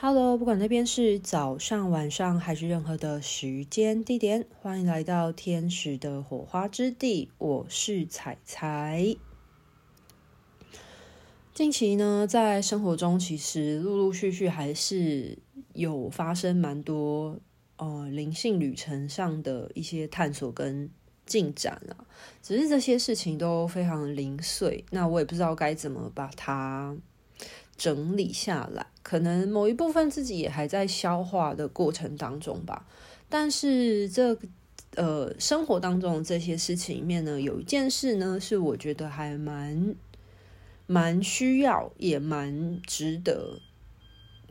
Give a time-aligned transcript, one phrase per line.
[0.00, 7.32] Hello，不管那边是早上、晚上还是任何的时间地点，欢迎来到天使的火花之地。
[7.36, 9.16] 我是彩彩。
[11.52, 15.36] 近期呢，在生活中其实陆陆续续还是
[15.72, 17.36] 有发生蛮多
[17.78, 20.88] 呃灵性旅程上的一些探索跟
[21.26, 22.06] 进展啊，
[22.40, 26.96] 只是这些事情都非常零碎，那我也不知道该怎么把它
[27.78, 28.86] 整理下来。
[29.02, 32.86] 可能某一部分自己也还在消化的过程当中吧，
[33.30, 34.36] 但是这
[34.96, 39.94] 呃生活当中这些事情里面呢，有一件事呢是我觉得还蛮
[40.86, 43.60] 蛮需要也蛮值得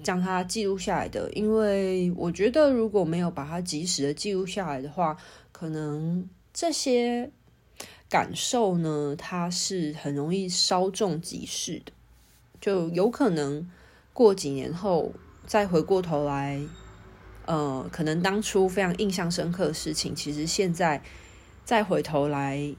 [0.03, 5.17] 将它记录下来的，因为我觉得如果没有把它及时的记录下来的话，
[5.51, 7.29] 可能这些
[8.09, 11.91] 感受呢，它是很容易稍纵即逝的，
[12.67, 13.65] 就有可能。
[14.11, 15.13] 过几年后
[15.45, 16.59] 再回过头来，
[17.45, 21.01] 呃，可能当初非常印象深刻的事情，其实现在
[21.63, 22.75] 再回头来，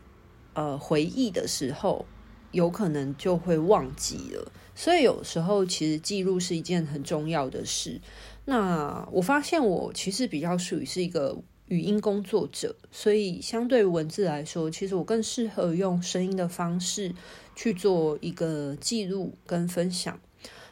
[0.53, 2.05] 呃，回忆的时候，
[2.51, 4.51] 有可能就会忘记了。
[4.75, 8.01] 所以有时候其实记录是一件很重要的事。
[8.45, 17.15] 那我发现我其实比较属于是一个语音工作者，所以相对文字来说，其实我更适合用声音的方式
[17.59, 20.21] 去做一个记录跟分享。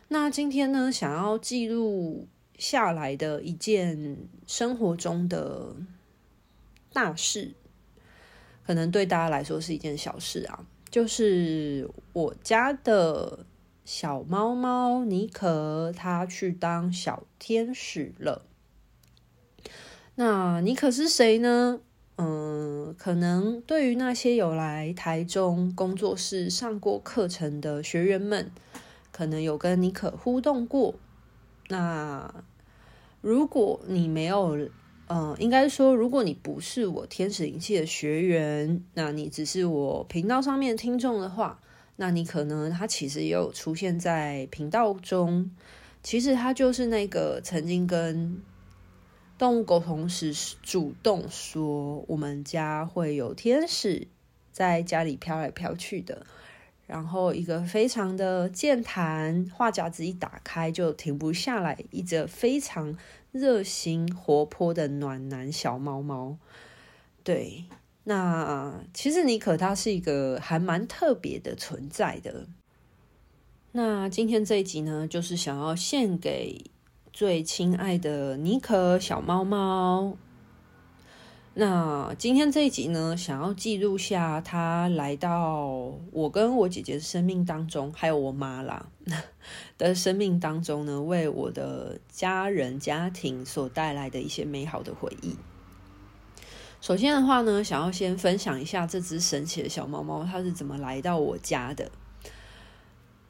[0.07, 5.75] 那今天呢，想要记录下来的一件生活中的
[6.93, 7.55] 大事，
[8.65, 13.45] 可能对大家来说是一件小事啊，就是我家的
[13.85, 18.47] 小猫猫妮可，它去当小天使了。
[20.15, 21.81] 那妮可是谁呢？
[22.17, 28.51] 嗯，可能对于那些有来台中工作室上过课程的学员们。
[29.13, 30.95] 可能有跟妮可互动过，
[31.69, 32.45] 那
[33.23, 34.69] 如果你没有，
[35.07, 41.59] 呃，应该说，如果你不是我天使灵气的学员，那你只是我频道上面听众的话，
[41.97, 45.51] 那你可能他其实也有出现在频道中。
[46.03, 48.39] 其实他就是那个曾经跟
[49.39, 50.33] 动物沟通时
[50.63, 54.09] 主动说，我们家会有天使
[54.51, 56.27] 在家里飘来飘去的。
[56.87, 62.97] 然后一个非常的健谈，话匣子一打开就停不下来，一只非常
[63.33, 66.39] 热心活泼的暖男小猫猫。
[67.25, 67.65] 对，
[68.05, 72.47] 那其实妮可它是一个还蛮特别的存在的。
[73.73, 76.65] 那今天这一集呢，就是想要献给
[77.17, 80.19] 最亲爱的妮可小猫猫。
[81.55, 88.89] 那今天这一集呢，想要记录下他来到我跟我姐姐的生命当中，还有我妈啦
[89.79, 95.35] 的生命当中呢，为我的家人家庭所带来的一些美好的回忆。
[96.83, 101.91] 首先的话呢，想要先分享一下这只神奇的小猫猫，它是怎么来到我家的。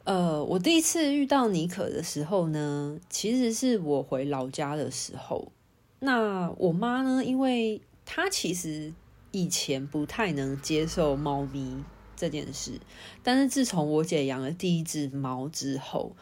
[0.07, 5.51] 呃，我第一次遇到妮可的时候呢，其实是我回老家的时候。
[5.99, 8.93] 那我妈呢，因为她其实
[9.31, 11.83] 以前不太能接受猫咪
[12.15, 12.79] 这件事，
[13.21, 16.15] 但是自从我姐养了第一只猫之后，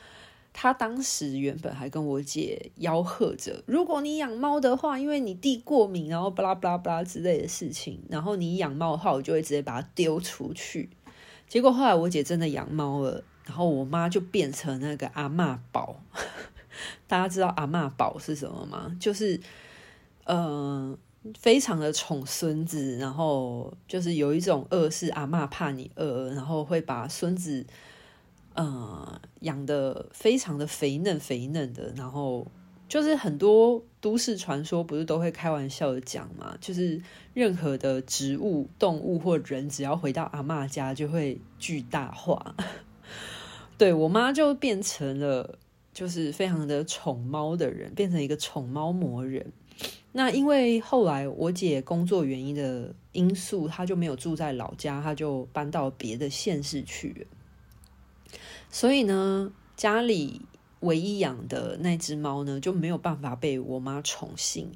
[0.52, 10.90] 他当时原本还跟我姐吆喝着：如果你养猫的话，因为你弟过敏，然后巴拉巴拉巴拉之类的事情，然后你养猫的话，我就会直接把它丢出去。
[11.48, 16.02] 结果后来我姐真的养猫了，然后我妈就变成那个阿嬷宝。
[17.08, 18.96] 大家知道阿嬷宝是什么吗？
[19.00, 19.40] 就是，
[20.26, 20.38] 嗯、
[20.92, 20.98] 呃。
[21.40, 27.66] 非常的宠孙子，然后就是有一种饿是阿嬷怕你饿，然后会把孙子，
[28.54, 32.46] 呃，养得非常的肥嫩肥嫩的，然后
[32.88, 37.02] 就是很多都市传说不是都会开玩笑的讲嘛，就是
[37.34, 42.56] 任何的植物、动物或人，只要回到阿嬷家就会巨大化。
[43.78, 45.60] 对，我妈就变成了
[45.94, 49.52] 就是非常的宠猫的人，变成一个宠猫魔人。
[50.14, 58.38] 那因为后来我姐工作原因的因素，她就没有住在老家，她就搬到别的县市去了。
[58.70, 60.42] 所以呢，家里
[60.80, 64.72] 唯一养的那只猫呢，就没有办法被我妈宠幸，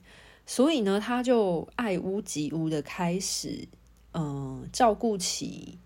[0.45, 3.69] 所以呢，她就爱屋及乌的开始，
[4.13, 5.77] 嗯，照顾起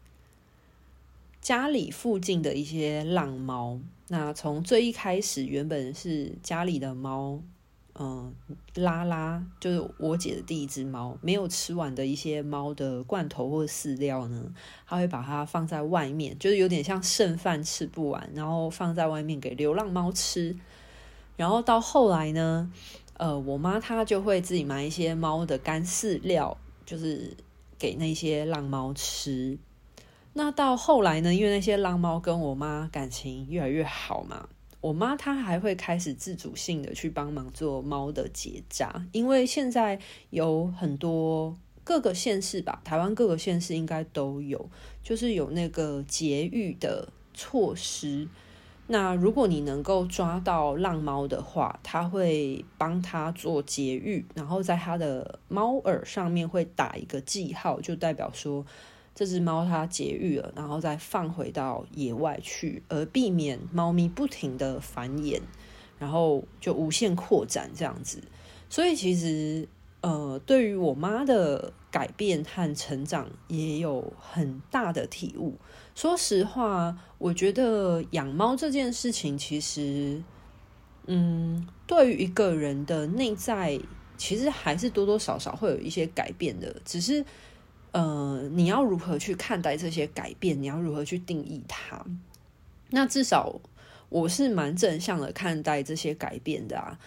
[1.43, 3.77] 家里附近的一些浪猫。
[4.07, 7.41] 那从最一开始，原本是家里的猫。
[7.95, 8.33] 嗯，
[8.75, 14.51] 拉拉就是我姐的第一只猫，没有吃完的一些猫的罐头或饲料呢，
[14.87, 20.55] 他会把它放在外面，就是有点像剩饭吃不完，然后放在外面给流浪猫吃。
[21.35, 22.71] 然后到后来呢，
[23.17, 27.35] 呃，我妈她就会自己买一些猫的干饲料，就是
[27.77, 29.57] 给那些浪猫吃。
[30.33, 34.49] 那到后来呢，因为那些浪猫跟我妈感情越来越好嘛，
[34.81, 39.99] 我妈她还会开始自主性的去帮忙做猫的结扎，因为现在
[40.31, 44.69] 有很多各个县市吧，台湾各个县市应该都有，
[45.03, 48.27] 就是有那个节育的措施。
[48.87, 58.65] 那如果你能够抓到浪猫的话，他会帮他做节育，然后在他的猫耳上面会打一个记号，就代表说
[59.15, 65.39] 这只猫它节育了，然后再放回到野外去，而避免猫咪不停的繁衍，
[65.99, 68.21] 然后就无限扩展这样子。
[68.69, 69.67] 所以其实
[70.01, 75.53] 呃，对于我妈的改变和成长也有很大的体悟。
[75.95, 80.21] 说实话，我觉得养猫这件事情，其实，
[81.05, 83.79] 嗯，对于一个人的内在，
[84.17, 86.75] 其实还是多多少少会有一些改变的。
[86.83, 87.23] 只是，
[87.93, 90.61] 呃，你要如何去看待这些改变？
[90.61, 92.05] 你要如何去定义它？
[92.89, 93.61] 那至少
[94.09, 96.99] 我是蛮正向的看待这些改变的啊。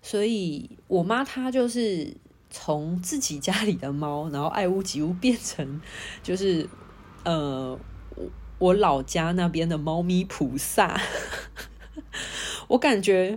[0.00, 2.16] 所以，我妈她就是
[2.48, 5.80] 从自己家里的猫，然后爱屋及乌，变成
[6.22, 6.68] 就是，
[7.24, 7.78] 呃。
[8.60, 10.98] 我老家那边的猫咪菩萨，
[12.68, 13.36] 我感觉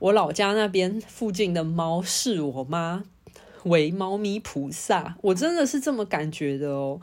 [0.00, 3.04] 我老家那边附近的猫是我妈
[3.68, 7.00] 为猫咪菩萨，我真的是这么感觉的哦。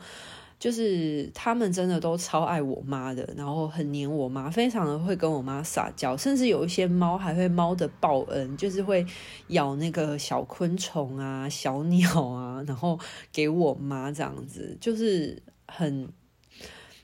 [0.58, 9.04] 就是他们真的都超爱我妈的，然后很黏我妈，非常的会跟我妈撒娇，甚至有一些猫还会猫的报恩，就是会
[9.48, 12.98] 咬那个小昆虫啊、小鸟啊，然后
[13.32, 16.08] 给我妈这样子，就是很。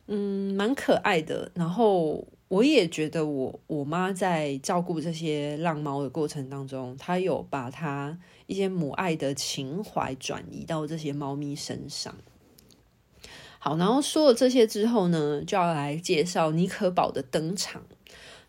[0.09, 1.51] 嗯，蛮可爱的。
[1.55, 12.15] 然后我也觉得我，我妈在照顾这些浪猫的过程当中，她有把她一些母爱的情怀转移到这些猫咪身上。
[13.59, 17.85] 好，然后说了这些之后呢，就要来介绍尼可宝的登场。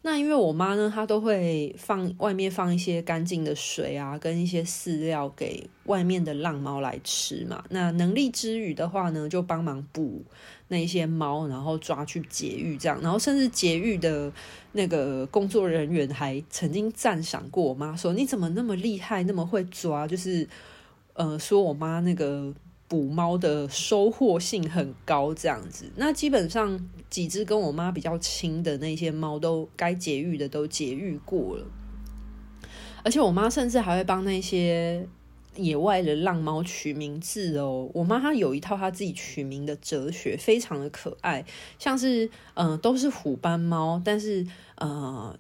[0.06, 7.64] 那因为我妈呢，她都会放外面放一些干净的水啊，跟一些饲料给外面的浪猫来吃嘛。
[7.70, 10.22] 那能力之余的话呢，就帮忙捕
[10.68, 13.00] 那一些猫，然后抓去节育这样。
[13.02, 14.30] 然后甚至节育的
[14.74, 20.46] 那个工作人员还曾经赞赏过我妈，说你怎么那么厉害，那么会抓，就是
[21.14, 22.54] 呃，说我妈那个。
[22.88, 25.92] 捕猫的收获性很高，这样子。
[25.96, 31.66] 那基本上几只跟我妈比较亲的那些猫，都该节育的都节育过了。
[33.04, 35.08] 而且我妈甚至还会帮那些
[35.56, 37.90] 野外的浪猫取名字哦。
[37.94, 41.44] 我妈她有一套她自己取名的哲学，非常的可爱。
[41.80, 44.46] 像是嗯、都是虎斑猫，但是
[44.76, 45.38] 呃。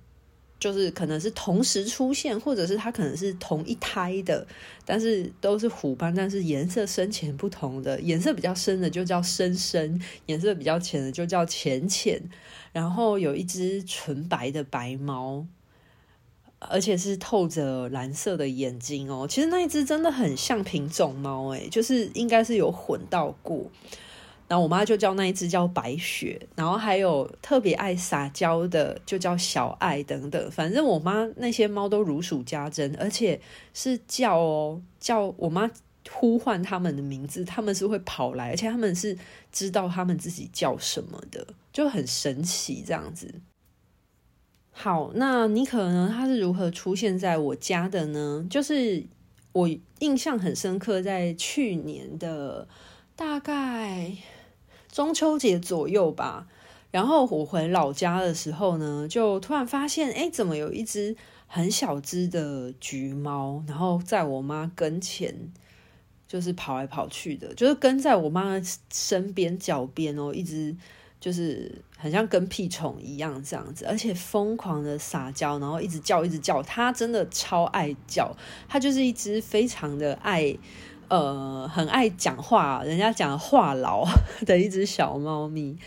[0.63, 4.47] 就是可能是同时出现，或者是它可能是同一胎的，
[4.85, 12.17] 但是都是虎斑，但是颜色深浅不同的，颜色比较深的就叫深深，颜色比较浅的就叫浅浅。
[12.71, 15.45] 然后有一只纯白的白猫，
[16.59, 19.27] 而且是透着蓝色的眼睛哦。
[19.29, 23.69] 其实那一只真的很像品种猫，诶，就是应该是有混到过。
[24.47, 30.51] 然后我妈就叫那一只叫白雪，然后还有特别爱撒娇的就叫小爱等等。
[30.51, 33.39] 反正我妈那些猫都如数家珍，而且
[33.73, 35.71] 是叫哦，叫我妈
[36.11, 39.17] 呼唤他们的名字，他们是会跑来，而且他们是
[39.51, 43.33] 知道他们自己叫什么的，就很神奇这样子。
[44.71, 46.11] 好，那妮可呢？
[46.13, 48.45] 它是如何出现在我家的呢？
[48.49, 49.03] 就是
[49.53, 49.69] 我
[49.99, 52.67] 印象很深刻，在去年的
[53.15, 54.11] 大概。
[54.93, 56.45] 中秋节左右吧，
[56.91, 61.15] 然后我回老家的时候呢，就突然发现，哎，怎么有一只
[61.47, 65.51] 很小只的橘猫，然后在我妈跟前，
[66.27, 70.75] 就是跑来跑去的，就是跟在我妈身边脚边哦，一直
[71.19, 78.31] 就是很像跟屁虫一样这样子，而且疯狂的撒娇，然后一直叫，一直叫，它真的超爱叫，
[78.69, 80.55] 它就是一只非常的爱。
[81.13, 84.03] 呃，很爱讲话，人家讲话痨
[84.47, 85.77] 的一只小猫咪。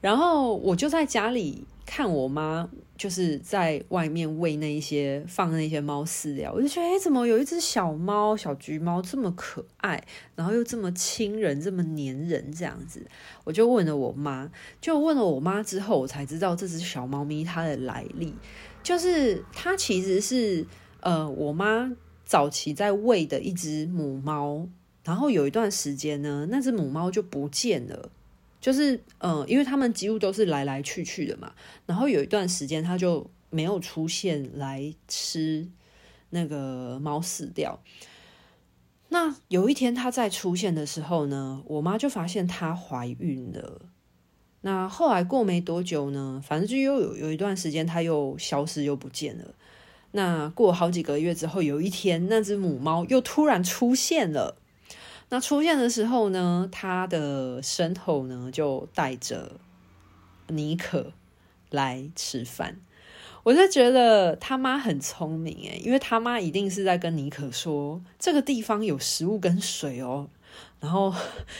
[0.00, 10.02] 然后我就在家里看我妈，就是在外面喂那一些放那些猫饲料，我就觉得，哎，怎么有一只小猫，小橘猫这么可爱，
[10.34, 13.06] 然后又这么亲人，这么黏人这样子。
[13.44, 14.50] 我就问了我妈，
[14.80, 18.34] 就问了我妈之后，我才知道这只小猫咪它的来历，
[18.82, 20.66] 就是它其实是
[21.00, 21.92] 呃，我妈。
[22.32, 24.66] 早期在喂的一只母猫，
[25.04, 28.10] 然后有一段时间呢，那只母猫就不见了，
[28.58, 31.52] 就是嗯、呃，因为他们几乎都是来来去去的嘛，
[31.84, 35.68] 然后有一段时间它就没有出现来吃
[36.30, 37.78] 那个猫饲料。
[39.10, 43.82] 那有一天它再出现的时候呢，我妈就发现它怀孕了。
[44.62, 49.54] 那后来过没多久呢，反正就又有有一段时间它又消失又不见了。
[50.12, 54.56] 那过好几个月之后，有一天那只母猫又突然出现了。
[55.30, 59.52] 那出现的时候呢，它的身后呢就带着
[60.48, 61.12] 妮可
[61.70, 62.76] 来吃饭。
[63.44, 70.28] 我就觉得他妈很聪明诶，因为他妈一定是在跟妮可说，这个地方有食物跟水哦，
[70.78, 71.12] 然后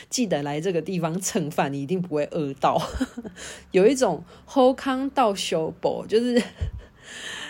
[0.09, 2.81] 记得来这个地方蹭饭，你一定不会饿到。
[3.71, 6.41] 有一种好康到修补，就是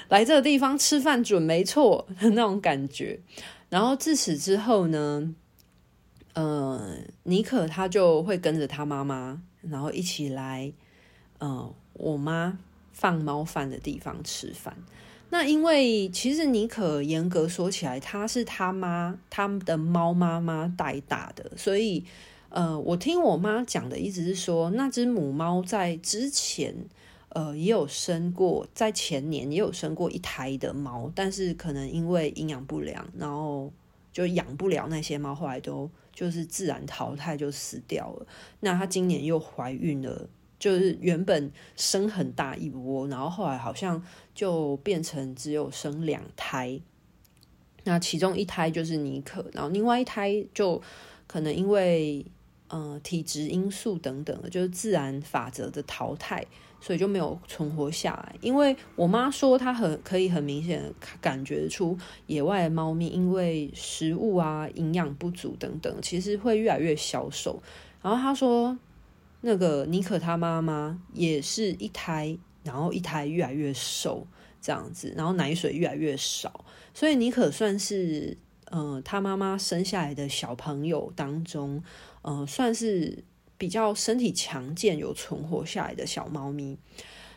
[0.09, 3.19] 来这个地方吃饭准没错的那种感觉。
[3.69, 5.33] 然后自此之后呢，
[6.33, 10.71] 呃，妮可他就会跟着他妈妈，然后一起来，
[11.39, 12.57] 呃，我妈。
[12.95, 14.77] 放猫饭的地方吃饭。
[15.31, 22.05] 那因为其实妮可严格说起来，她是他妈他们的猫妈妈带大的，所以
[22.49, 26.75] 呃，我听我妈讲的意思是说，那只母猫在之前
[27.33, 33.71] 呃也有生过，在前年也有生过一胎的猫，但是可能因为营养不良，然后
[34.11, 38.25] 就养不了那些猫，后来都就是自然淘汰就死掉了。
[38.61, 40.29] 那她今年又怀孕了。
[40.59, 44.01] 就是原本生很大一窝，然后后来好像
[44.33, 46.79] 就变成只有生两胎。
[47.83, 50.81] 那其中一胎就是尼克，然后另外一胎就
[51.27, 52.25] 可能因为
[52.69, 56.45] 呃体质因素等等，就是自然法则的淘汰，
[56.83, 58.35] 所以就没有存活下来。
[58.41, 61.97] 因为我妈说她很可以很明显感觉出
[62.27, 67.63] 野外的猫咪因为食物啊营养不足等等，其实会越来越消瘦。
[68.01, 68.77] 然后她说。
[69.45, 74.25] 那个妮可她妈妈也是一胎，然后一胎越来越瘦
[74.61, 76.63] 这样子，然后奶水越来越少，
[76.93, 78.37] 所以妮可算是
[78.67, 81.83] 呃他妈妈生下来的小朋友当中，
[82.21, 83.21] 呃算是
[83.63, 86.77] 比较身体强健、有存活下来的小猫咪。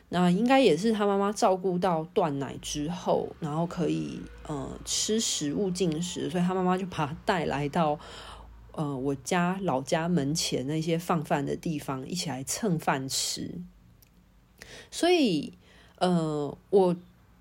[0.08, 7.96] 那应该也是他妈妈照顾到断奶之后，然后可以呃吃食物进食，所以他妈妈就把它带来到。
[8.72, 13.62] 呃，我家老家门前那些放饭的地方，一起来蹭饭吃。
[14.90, 15.54] 所以，
[15.98, 16.96] 呃，我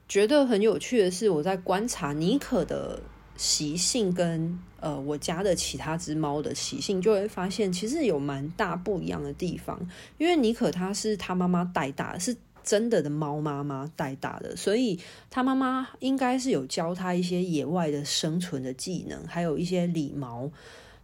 [0.07, 3.01] 觉得很有趣的是，我在观察妮可的
[3.37, 9.79] 习性跟呃我家的其他只猫的习性，就会发现其实有蛮大不一样的地方。
[10.17, 14.99] 因为妮可她是他妈妈带大，是真的的猫妈妈带大的，所以
[15.29, 20.49] 他妈妈应该是有教她一些野外的生存的技能，还有一些理毛。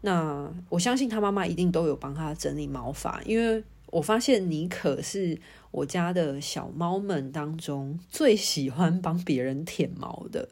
[0.04, 5.38] 那我相信他妈妈一定都有帮他整理毛发，因为我发现妮可是
[5.70, 10.50] 我家的小猫们当中最喜欢帮别人舔毛的，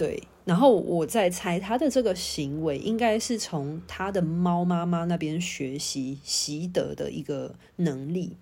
[0.00, 0.22] 对。
[0.46, 8.38] 然后我在猜他的这个行为应该是从他的猫妈妈那边学习习得的一个能力。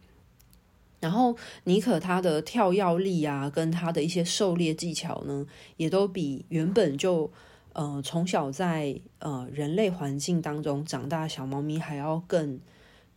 [1.01, 5.45] 然后妮可他的跳跃力啊，跟他的一些狩猎技巧呢，
[5.77, 7.31] 也都比原本就。
[7.75, 12.59] 呃，从小在呃人类环境当中长大的小猫咪还要更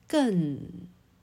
[0.08, 0.60] 更，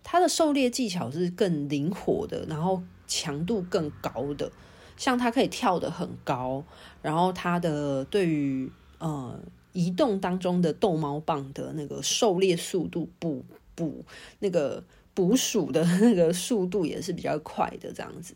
[0.02, 4.50] 它的狩猎技巧是更灵活的，然后强度更高的。
[4.98, 6.62] 像它可以跳得很高，
[7.00, 9.40] 然后它的对于呃
[9.72, 13.42] 移动当中的逗猫棒的那个狩猎速度捕
[13.74, 14.04] 捕
[14.40, 18.34] 那个捕鼠的那个速度也是比较快的，这样子。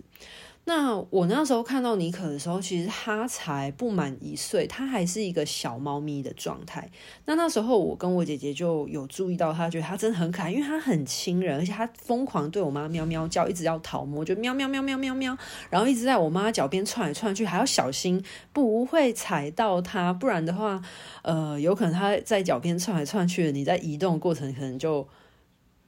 [0.65, 6.89] 那我那时候看到妮可的时候，其实它才不满一岁，它还是一个小猫咪的状态。
[7.25, 15.37] 那那时候我跟我姐姐就有注意到它，觉得它真的很可爱，因为它很亲人，而且它疯狂对我妈喵喵叫，一直要讨摸，就喵喵喵喵喵喵，
[15.69, 20.81] 然后一直在我妈脚边窜来窜去，还要小心不会踩到它，不然的话，
[21.23, 25.09] 呃，有可能它在脚边窜来窜去，你在移动过程可能就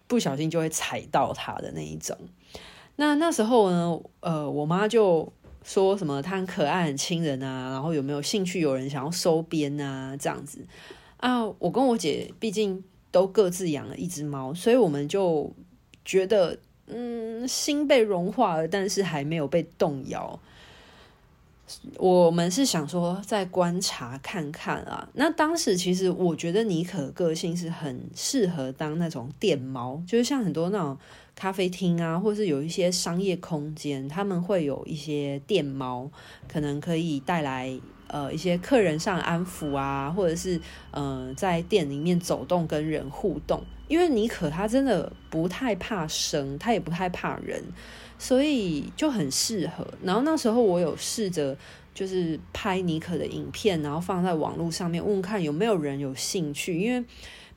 [0.08, 2.18] 不小心就会踩到它的那一种。
[2.96, 5.32] 那那时候呢，呃，我妈就
[5.62, 10.64] 说什么她很可爱、很亲人啊，然后有没有兴趣有人想要收编啊，这样子
[11.16, 11.44] 啊。
[11.58, 15.52] 我跟我姐毕竟都各自养了一只猫，所以我们就
[16.04, 20.38] 觉得，嗯，心被融化了，但是还没有被动摇。
[21.98, 25.08] 我们是想说再观察看看啊。
[25.14, 30.96] 那当时其实我觉得妮可个性是很适合当那种电猫，就是像很多那种。
[31.36, 36.08] 咖啡厅啊，或是有一些商业空间，他们会有一些电猫，
[36.46, 40.60] 可能可以带来呃一些客人上安抚啊，或者是
[40.92, 43.60] 呃在店里面走动跟人互动。
[43.88, 47.60] 因为妮可她真的不太怕生，她也不太怕人，
[48.24, 49.86] 所以就很适合。
[50.02, 51.54] 然后那时候我有试着
[51.92, 57.04] 就是拍尼可的影片，然后放在网络上面问看有没有人有兴趣，因为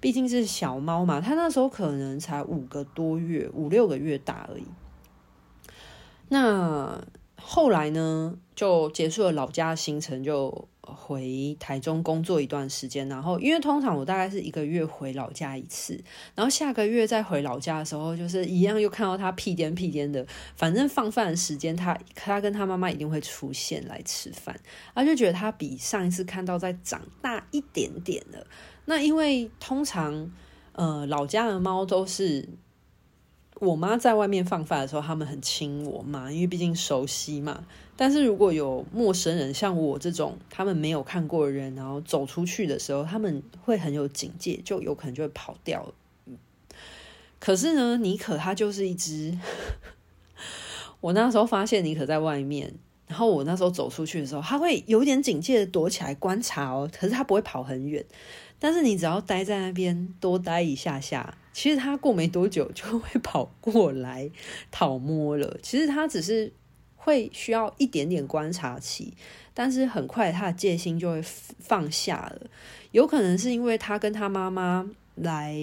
[0.01, 4.65] 毕竟是小猫嘛，它那时候可能才五个多月，五六个月大而已。
[6.27, 7.01] 那
[7.37, 13.07] 后来呢，就结束了老家行程，就回台中工作一段时间。
[13.07, 15.99] 然后，因为通常我大概是一个月回老家一次，
[16.35, 20.25] 然后下个月再回老家的时候，就是一样又看到他屁颠屁颠的。
[20.55, 24.59] 反正放饭的时间，他他跟他妈妈一定会出现来吃饭。
[24.93, 28.45] 他就觉得他比上一次看到再长大一点点了。
[28.85, 30.31] 那因为通常
[30.73, 32.47] 呃老家的猫都是。
[33.59, 37.63] 我妈在外面放饭的时候，他们很亲我妈，因为毕竟熟悉嘛。
[37.95, 45.91] 但是如果有陌生人，像我这种他们没有看过的人，然后走出去的时候，他们会很有警戒，就有可能就会跑掉。
[47.39, 49.35] 可是呢，妮可她就是一只，
[51.01, 52.73] 我那时候发现妮可在外面，
[53.07, 58.05] 然后我那时候走出去的时候，他会有点警戒的躲起来观察哦，可是他不会跑很远。
[58.59, 64.29] 但是你只要待在那边多待一下下，其实他过没多久 就会跑过来
[64.69, 65.57] 讨摸了。
[65.63, 66.53] 其实他只是
[66.95, 69.11] 会需要一点点观察期，
[69.55, 72.47] 但是很快他的戒心就会放下了。
[72.91, 75.57] 有可能是因为他跟他妈妈来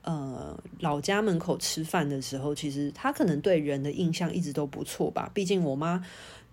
[0.00, 5.30] 呃老家门口吃饭的时候，其实他可能对人的印象一直都不错吧。
[5.34, 6.02] 毕竟我妈。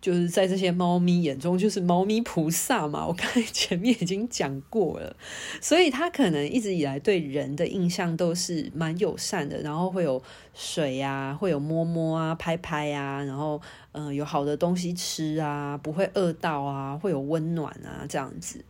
[0.02, 3.06] 就是在这些猫咪眼中，就是猫咪菩萨嘛。
[3.06, 5.16] 我刚才前面已经讲过了，
[5.62, 10.22] 所以它可能一直以来对人的印象都是蛮友善的，然后会有
[10.56, 18.66] 水啊，会有摸摸啊、拍拍啊，然后嗯、有好的东西吃啊，不会饿到啊，会有温暖啊这样子。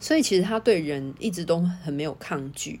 [0.00, 2.80] 所以其实它对人一直都很没有抗拒。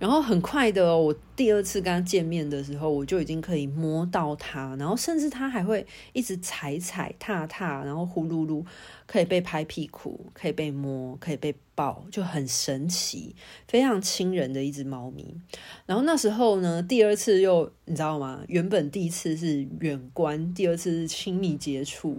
[0.00, 8.64] 然后很快的，我第二次跟他见面的时候，我就已经可以摸到他，然后甚至他还会一直踩踩踏踏，然后呼噜噜，
[9.06, 13.36] 可以被拍屁股，可以被摸，可以被抱，就很神奇，
[13.68, 15.36] 非常亲人的一只猫咪。
[15.84, 18.40] 然后那时候呢，第二次又你知道吗？
[18.48, 22.16] 原本第一次是远观，第二次是亲密接触，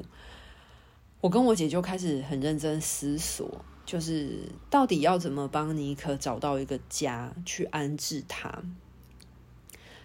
[1.19, 3.65] 我跟我姐就开始很认真思索。
[3.91, 8.63] 就是到底要怎么帮尼克找到一个家去安置他？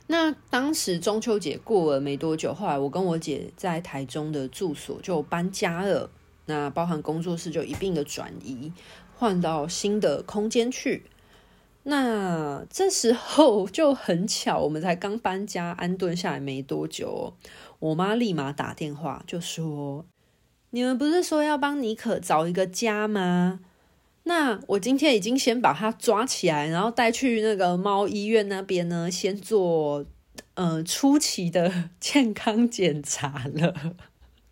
[0.09, 6.11] 那当时中秋节过了没多久，后来我跟我姐在台中的住所就搬家了，
[6.47, 8.73] 那包含工作室就一并的转移，
[9.15, 11.05] 换到新的空间去。
[11.85, 17.35] 那这时候 就很巧，我们才刚搬家安顿下来没多久，
[17.79, 20.05] 我妈立马打电话就说
[20.71, 23.61] ：“你们不是说要帮尼可找一个家吗？”
[24.29, 30.05] 那我今天已经先把它抓起来，然后带去那个猫医院那边呢，先做
[30.55, 33.73] 呃初期的健康检查了。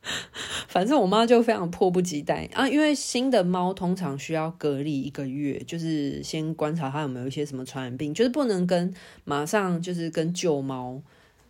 [0.69, 11.03] 反正我妈就非常迫不及待啊，因为新的猫通常需要隔离一个月，就是先观察它有没有一些什么传染病，就是不能跟马上就是跟旧猫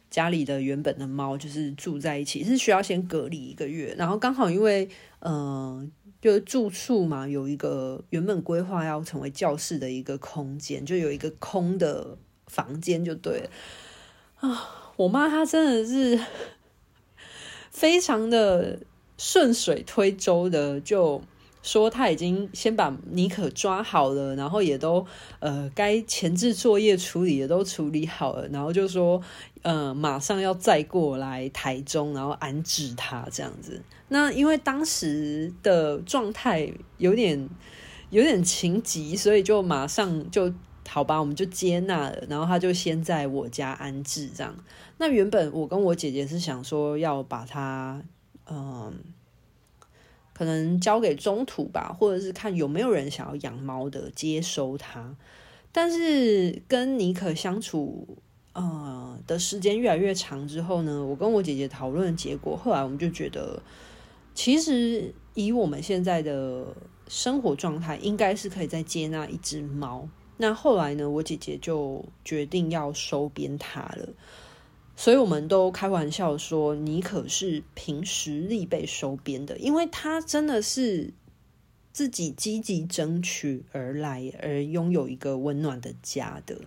[0.08, 3.94] 家里的原本的猫就是住在一起，是需要先隔离一个月。
[3.98, 4.88] 然后刚好因为
[5.20, 5.92] 嗯。
[6.24, 13.50] 就是住处嘛，有一个原本规划要成为教室的一个空间，就有一个空的房间就对了
[14.36, 14.94] 啊。
[14.96, 16.18] 我妈她真的是
[17.70, 18.78] 非常的
[19.18, 21.20] 顺水推舟的，就
[21.62, 25.06] 说她已经先把妮可抓好了，然后也都
[25.40, 29.20] 呃该前置作业处理的都处理好了，然后就说
[29.60, 33.82] 呃马上要再过来台中，然后安置她这样子。
[34.14, 37.48] 那因为当时的状态有点
[38.10, 40.54] 有点情急，所以就马上就
[40.88, 42.24] 好吧，我们就接纳了。
[42.28, 44.54] 然后他就先在我家安置这样。
[44.98, 48.00] 那原本我跟我姐姐是想说要把它，
[48.48, 48.94] 嗯，
[50.32, 55.16] 可能交给中途吧，或者是看有没有人想要养猫的接收它。
[55.72, 58.06] 但是跟妮可相处，
[58.52, 63.60] 呃、的时间越来越长之后呢，我跟我姐姐讨论的结果，后来我们就觉得。
[64.34, 66.76] 其实以我们现在的
[67.08, 70.08] 生活状态，应该是可以再接纳一只猫。
[70.36, 74.08] 那后来呢，我姐姐就决定要收编它了。
[74.96, 81.12] 所以我们都开玩笑说，你可是凭实力被收编的，因为她真的是
[81.92, 86.60] 自己积极争取而来，而拥有一个温暖的家的。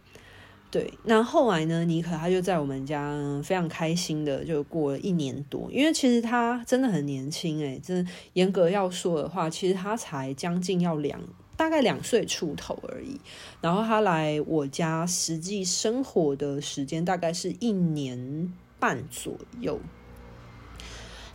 [0.69, 1.85] 对，那后来呢？
[1.85, 11.19] 尼可他就在我们家非常开心的就过了一年多，因为其实他真的很年轻诶，真的严格要说的话，其实他才将近要两
[11.55, 13.17] 大概两岁出头而已。
[13.61, 19.79] 然后他来我家实际生活的时间大概是一年半左右。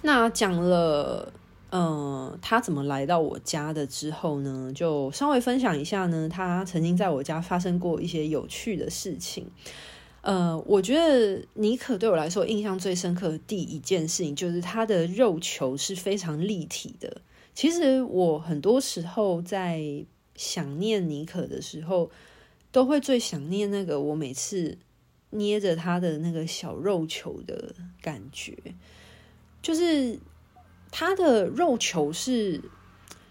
[0.03, 1.33] 那讲了，
[1.75, 9.51] 嗯，他怎么来到我家的之后呢，就稍微分享一下呢，他曾经在我家发生过一些有趣的事情。
[10.21, 17.23] 呃，我觉得妮可对我来说印象最深刻的第一件事情，就是他的肉球是非常立体的。
[17.55, 20.05] 其实我很多时候在
[20.37, 22.11] 想念妮可的时候，
[22.71, 24.77] 都会最想念那个我每次
[25.31, 28.55] 捏着他的那个小肉球的感觉，
[29.63, 30.19] 就是
[30.93, 32.63] 它的肉球是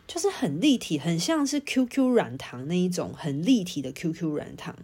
[0.06, 4.76] 就是很立体，很像是 QQ 软糖那一种很立体的 QQ 软糖。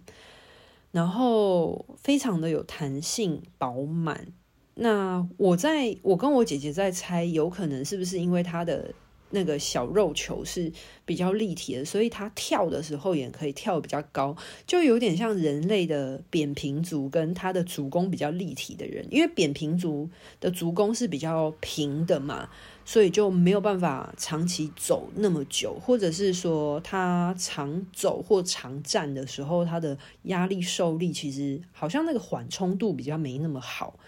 [0.94, 4.28] 然后非常的有弹性、饱满。
[4.76, 8.94] 那我在我跟我姐姐在猜，有可能是不是因为它的
[9.30, 10.72] 那个小肉球是
[11.06, 14.36] 比较立体的，所以它跳的时候也可以跳比较高，
[14.66, 20.10] 就有点像人类的扁平足跟它的足弓比较立体的人，因为扁平足
[20.40, 22.50] 的足弓是比较平的嘛。
[22.90, 34.00] 所以就没有办法长期走那么久，或者是说他长走或长站的时候，他的压力受力其实好像那个缓冲度比较没那么好。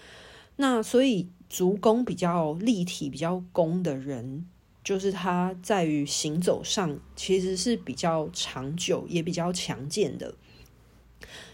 [0.55, 4.45] 那所以足弓比较立体、比较弓的人，
[4.89, 10.34] 就是它在于行走上其实是比较长久，也比较强健的。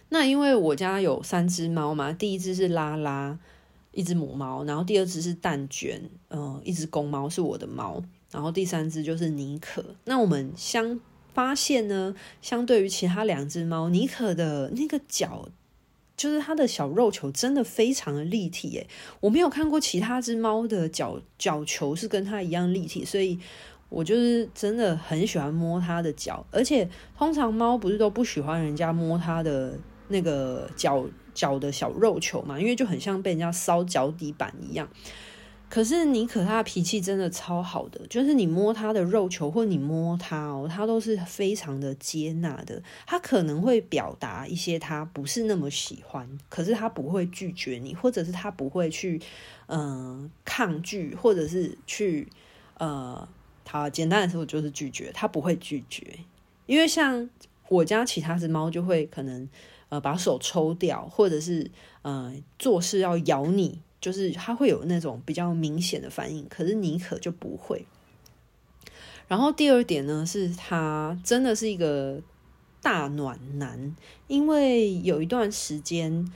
[0.08, 3.38] 那因为我家有三只猫嘛，第一只是拉拉。
[3.92, 9.96] 一只母猫，然后第二只是蛋卷，嗯、一只公猫是我的猫，然后第三只就是妮可。
[10.04, 11.00] 那我们相
[11.34, 15.48] 发现呢，相对于其他两只猫，妮可的那个脚，
[16.16, 18.88] 就是它的小肉球真的非常的立体诶。
[19.20, 23.40] 我没有看过其他只猫的脚脚球是跟它一样立体，所以
[23.90, 26.46] 我就是真的很喜欢摸它的脚。
[26.52, 31.06] 而且通常猫不是都不喜欢人家摸它的那个脚。
[31.36, 34.88] 脚的小肉球嘛，因为就很像被人家烧脚底板一样。
[35.76, 42.82] 可是妮可他的脾气真的超好的，就是你摸他的肉球或你摸他哦，他都是非常的接纳的。
[43.06, 49.20] 他可能会表达一些他不是那么喜欢，可是他不会拒绝你，或者是他不会去
[49.68, 52.26] 嗯、抗拒，或者是去
[52.78, 53.28] 呃，
[53.66, 56.08] 他简单的说就是拒绝，他不会拒绝。
[56.68, 57.30] 因为像
[57.68, 59.50] 我家其他只猫就会可能。
[59.90, 61.70] 呃，把手抽掉，或者是
[62.02, 66.46] 呃，做事要咬你，就是它会有那种比较明显的反应。
[66.48, 67.88] 可是尼可就不会。
[69.28, 72.22] 然后第二点呢，是他真的是一个
[72.84, 73.96] 大暖男，
[74.28, 76.32] 因为有一段时间，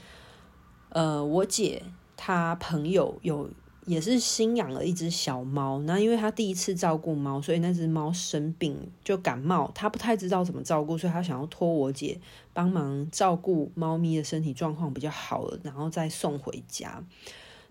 [0.88, 1.84] 呃，我姐
[2.16, 3.48] 她朋友有。
[3.86, 12.20] 也是新养了一只小猫，那因为他第一次照顾猫，所以那只猫生病就感冒，他不太知道怎么照顾，所以他想要托我姐
[12.52, 17.02] 帮忙照顾猫咪的身体状况比较好了，然后再送回家。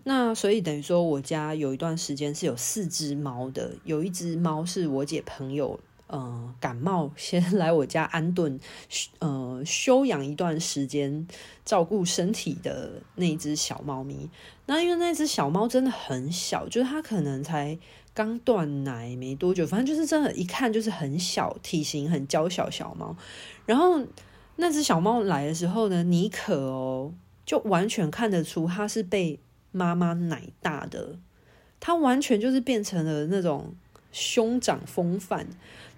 [0.04, 5.80] 那所以等于说，我家有一段时间是有四只猫的，有一只猫是我姐朋友。
[6.12, 8.58] 呃，感冒先来我家安顿，
[9.20, 11.24] 呃，休养一段时间，
[11.64, 14.28] 照顾身体的那只小猫咪。
[14.66, 17.78] 那因为那只小猫真的很小，就是它可能才
[18.12, 23.16] 刚断奶没多久，反正就是真的，一看就是很小，体型很娇小小猫。
[23.64, 24.04] 然后
[24.56, 27.14] 那只小猫来的时候呢，妮可哦，
[27.46, 29.38] 就完全看得出它是被
[29.72, 31.18] 妈妈奶大的，
[31.78, 33.74] 他完全就是变成了那种
[34.12, 35.46] 兄长风范。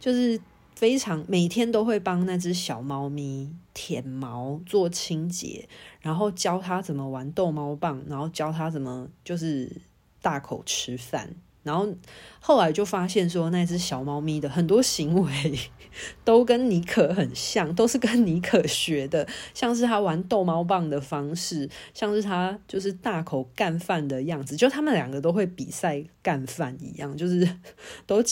[0.01, 0.41] 就是
[0.75, 5.69] 非常每天都会帮那只小猫咪舔毛、做清洁，
[6.01, 9.71] 然后教它怎么玩逗猫棒，然后教它怎么就是
[10.21, 11.31] 大口吃饭。
[11.63, 11.89] 然后
[12.41, 15.59] 后来就发现说，那只小猫咪的很多行为
[16.25, 27.49] 都跟妮可很像，都是跟妮可学的，像是它玩逗猫棒的方式，像是它就是大口干饭的样子，就他们两个都会比赛干饭一样，就是
[28.07, 28.23] 都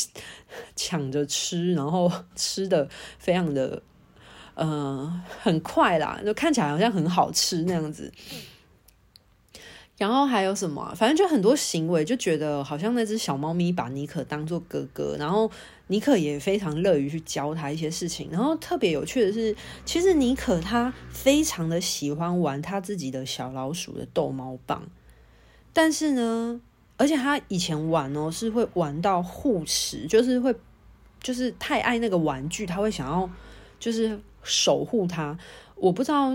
[0.74, 2.88] 抢着吃，然后吃的
[3.18, 3.82] 非常的
[4.54, 8.10] 呃很快啦，就看起来好像很好吃那样子。
[10.00, 10.94] 然后还有什么？
[10.96, 15.50] 反正就很多行为，就觉得好像那只小猫咪把妮可当做哥哥，然后
[15.88, 18.30] 妮可也非常乐于去教他一些事情。
[18.32, 24.82] 然后特别有趣的是，其实妮可他非常的喜欢玩他自己的小老鼠的逗猫棒，
[25.74, 26.58] 但是呢，
[26.96, 30.54] 而且他以前玩哦是会玩到护持，就是会
[31.22, 33.28] 就是太爱那个玩具，他会想要
[33.78, 35.38] 就是守护它。
[35.76, 36.30] 我不知道，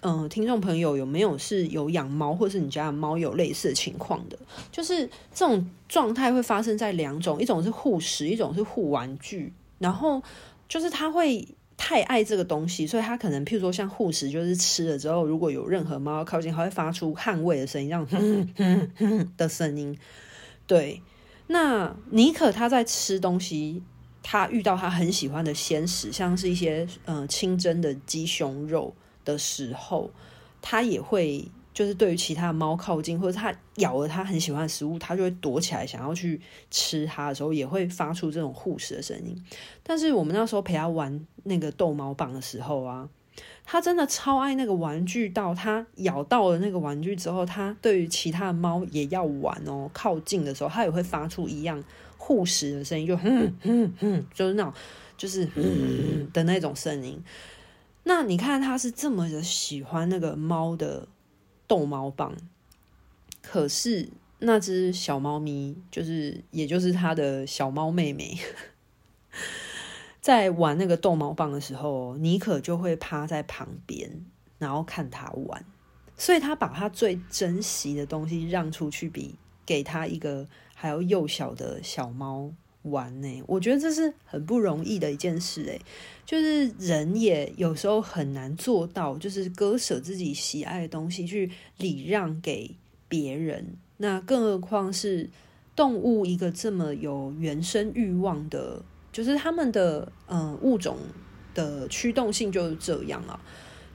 [0.00, 4.36] 嗯、呃，听众朋友有没有是有养猫，或是你家的猫有类似的情况的？
[4.72, 9.52] 就是这种状态会发生在两种，一种是护食，一种是护玩具。
[9.78, 10.20] 然后，
[10.68, 19.96] 就是它会太爱这个东西，所以它可能譬如说像护食，就是吃了之后，如果有任何猫靠近，它会发出捍卫的声音，这样哼哼哼的声音。
[20.66, 21.00] 对，
[21.46, 23.80] 那妮可他在吃东西，
[24.22, 30.10] 他遇到他很喜欢的鲜食，像是一些呃清蒸的鸡胸肉的时候，
[30.60, 31.46] 他也会。
[31.74, 36.40] 就是对于其他的猫靠近，或者它咬了它很喜欢的食物，它就会躲起来，想要去
[36.72, 39.40] 吃它的时候，也会发出这种护食的声音。
[39.84, 43.08] 但是我们那时候陪它玩那个逗猫棒的时候啊，
[43.64, 49.88] 它真的超爱那个玩具，到它咬到了那个玩具之后，它对于其他的猫也要玩哦。
[49.92, 51.84] 靠近的时候，它也会发出一样
[52.18, 54.72] 护食的声音，就哼哼哼，就是那种
[55.16, 57.24] 就是嗯的那种声音。
[58.02, 61.08] 那你看，它是这么的喜欢那个猫的。
[61.66, 62.34] 逗猫棒，
[63.42, 68.38] 可是那只小猫咪，就是也就是它的小猫妹妹，
[70.22, 74.24] 在玩那个逗猫棒的时候，妮可就会趴在旁边，
[74.56, 75.62] 然后看它玩，
[76.16, 79.34] 所以他把他最珍惜的东西让出去，比
[79.66, 80.48] 给他一个
[80.78, 82.52] 还要幼小的小猫。
[82.82, 85.78] 玩呢，我觉得这是很不容易的一件事诶，
[86.24, 92.70] 就是人也有时候很难做到，就是割舍自己喜爱的东西去礼让给
[93.08, 95.28] 别人，那更何况是
[95.76, 98.80] 动物一个这么有原生欲望的，
[99.12, 100.96] 就是他们的嗯、物种
[101.52, 103.38] 的驱动性就是这样啊。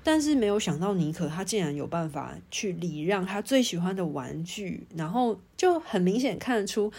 [0.04, 6.92] 但是没有想到妮可他竟然有办法去礼让他最喜欢的玩具，然后就很明显看得出。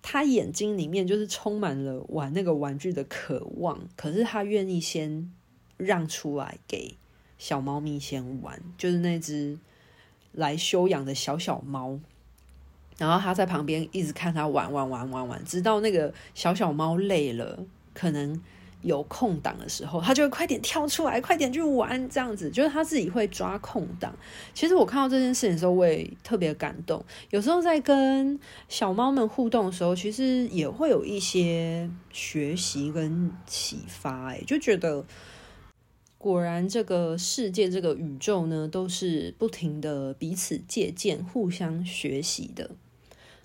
[0.00, 5.30] 他眼睛里面就是充满了玩那个玩具的渴望，可是他愿意先
[5.76, 6.96] 让出来给
[7.38, 9.58] 小猫咪先玩，就是那只
[10.32, 12.00] 来休养的小小猫，
[12.98, 17.64] 然后他在旁边一直看他玩玩玩玩玩，直到那个小小猫累了，
[17.94, 18.42] 可能。
[18.82, 24.14] 有空档的时候，他就会快点跳出来，快点去玩，这样子就是他自己会抓空档。
[24.52, 27.04] 其实我看到这件事情的时候，我也特别感动。
[27.30, 34.32] 有时候在跟小猫们互动的时候，其实也会有一些学习跟启发。
[34.32, 35.04] 哎，就觉得
[36.18, 42.70] 果然这个世界、这个宇宙呢，都是不停的彼此借鉴、互相学习的。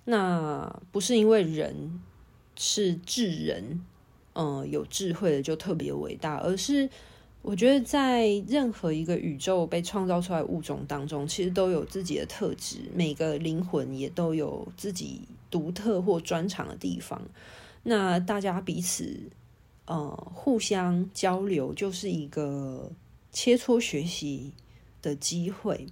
[0.05, 2.01] 那不是因为人
[2.55, 3.81] 是智人。
[4.39, 6.87] 嗯，有智慧的就特别伟大，而是
[7.41, 17.19] 我觉得在任何一个宇宙被创造出来物种当中，其实都有自己的特质，每个灵魂也都有自己独特或专长的地方。
[17.81, 19.19] 那大家彼此
[19.85, 22.91] 呃互相交流，就是一个
[23.31, 24.51] 切磋学习
[25.01, 25.87] 的机会。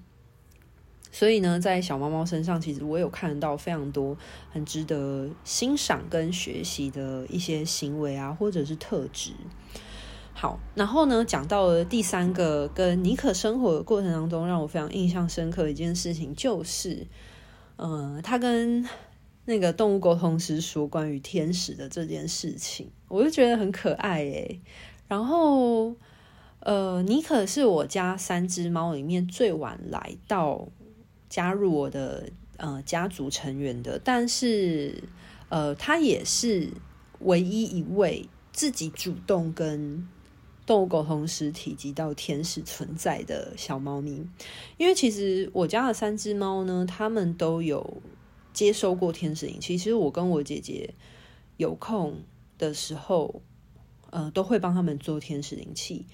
[1.15, 4.17] 所以呢，在小猫猫身上，其实我有看到非常多
[4.51, 9.31] 很值得欣赏跟学习的一些行为啊，或者是特质。
[10.33, 17.07] 好，然后呢，讲到了第三个跟妮可生活的过程当中，让我非常印象深刻一件事情，就是，
[17.77, 18.85] 嗯、他跟
[19.45, 24.59] 那个动物沟通师说关于天使的这件事情，我就觉得很可爱诶。
[25.07, 25.95] 然后，
[26.59, 30.67] 呃，妮可是我家三只猫里面最晚来到。
[31.29, 35.03] 加入我的呃家族成员的，但是
[35.49, 36.69] 呃，他也是
[37.19, 40.07] 唯一一位自己主动跟
[40.65, 44.25] 动物沟通时提及到天使存在的小猫咪。
[44.77, 48.01] 因为其实我家的三只猫呢，他们都有
[48.53, 49.77] 接收过天使灵气。
[49.77, 50.93] 其实我跟我姐姐
[51.57, 52.23] 有空
[52.57, 53.41] 的时候，
[54.09, 56.05] 呃，都会帮他们做天使灵气。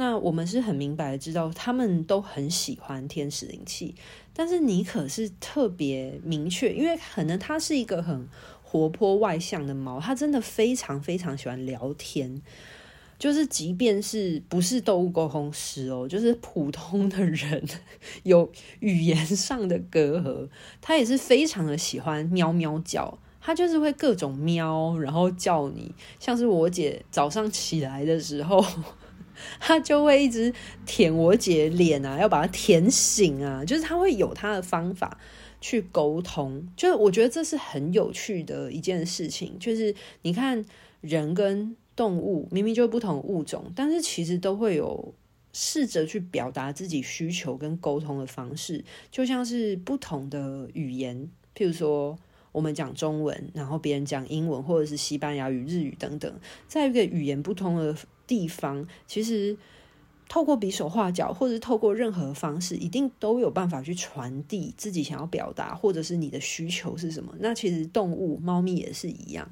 [0.00, 3.94] 那我们是很明白知道，他们都很喜欢天使灵气，
[4.32, 8.26] 但是妮可是特别明确，因为可能它是一个很
[8.62, 12.40] 活泼外向的猫，它真的非常非常喜欢聊天，
[13.18, 17.62] 就是即便是不是动物沟通师哦，就是普通的人
[18.22, 20.48] 有语言上的隔阂，
[20.80, 28.64] 它也是非常的喜欢喵喵叫，它就是会各种喵，然后叫你，像是我姐早上起来的时候。
[29.58, 30.52] 他就会一直
[30.86, 35.18] 舔我姐脸啊，要把它舔醒啊，就是他会有他的方法
[35.60, 36.66] 去沟通。
[36.76, 39.58] 就是我觉得这是很有趣的一件事情。
[39.58, 40.64] 就是你看
[41.00, 45.14] 人跟动物明明就不同物种，但是其实都会有
[45.52, 52.18] 试着去表达自己需求跟沟通的方式，就像是不同的语言，譬如说
[52.52, 56.32] 我们讲中文，然后别人讲英文，或者是西班牙语、日语等等，
[56.66, 57.94] 在一个语言不同的。
[58.30, 59.56] 地方其实
[60.28, 67.34] 透过比手画脚，或者是透过任何方式，一定都有办法去传递自己想要表达，或者是你的需求是什么。
[67.40, 69.50] 那其实动物猫咪也是一样。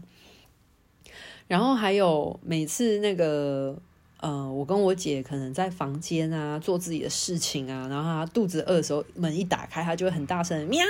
[1.49, 3.77] 然后还有每次那个。
[4.21, 10.85] 呃，我跟我姐可能在房间啊做自己的事情啊，然后她肚子饿的时候，门一打开，她就会很大声喵，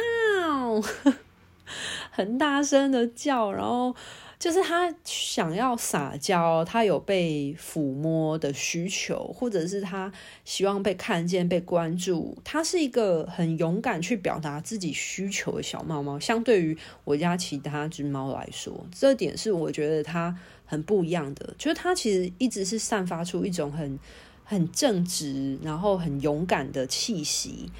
[2.11, 3.95] 很大声的叫，然后
[4.39, 10.13] 就是他想要撒娇，他有被抚摸的需求，或者是他
[10.45, 12.37] 希望被看见、被关注。
[12.45, 20.37] 她是一个很勇敢去表达自己需求的小猫猫，相对于我家其他只猫来说，这点是我觉得它。
[20.71, 23.99] 很不一样的，就是他其实一直是散发出一种很
[24.45, 27.73] 很正直，然后很勇敢的气息，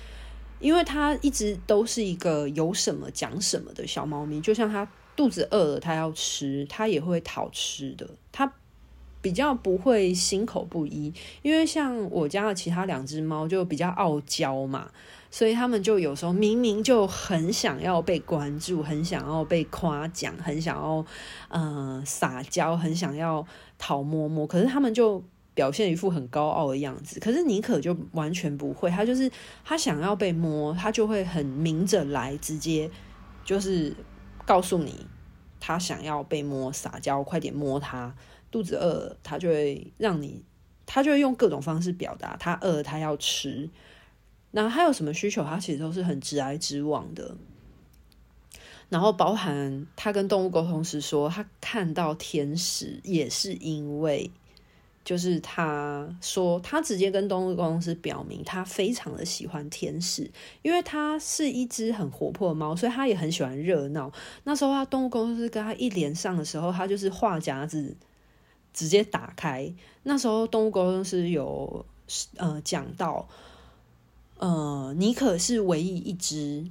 [0.59, 4.41] 因为他一直都是一个有什么讲什么的小猫咪。
[4.41, 8.09] 就像他肚子饿了，他要吃，他也会讨吃的。
[8.31, 8.53] 他
[9.21, 14.89] 比较不会心口不一，因为像我家的其他两只猫就比较傲娇嘛。
[15.29, 21.05] 所以他们就有时候明明就很想要被关注，很想要被夸奖，很想要
[21.49, 23.45] 嗯、撒娇，很想要
[23.77, 25.21] 讨摸摸，可是他们就
[25.53, 27.19] 表现一副很高傲的样子。
[27.19, 29.29] 可是妮可就完全不会，他就是
[29.65, 32.89] 他想要被摸，他就会很明着来，直接
[33.45, 33.93] 就是
[34.49, 35.07] 告诉你
[35.61, 38.15] 他想要被摸，撒娇，快点摸他。
[38.51, 40.43] 肚子饿，他就会让你，
[40.87, 43.69] 他就会用各种方式表达他饿，他要吃。
[44.53, 45.45] 那他有什么需求？
[45.45, 47.37] 他其实都是很直来直往的。
[48.89, 54.31] 然后包含他跟动物沟通时说，他看到天使也是因为，
[55.09, 64.13] 就是他说他直接跟动物公司表明，他非常的喜欢天使，因为他是一只很活泼的猫，所以他也很喜欢热闹。
[64.45, 67.97] 那时候他动物公司跟他一连上的时候，他就是话匣子
[68.75, 69.73] 直接打开。
[70.03, 71.87] 那时候动物公司有
[72.37, 73.27] 呃讲到。
[74.37, 76.65] 呃，妮可是唯一一只，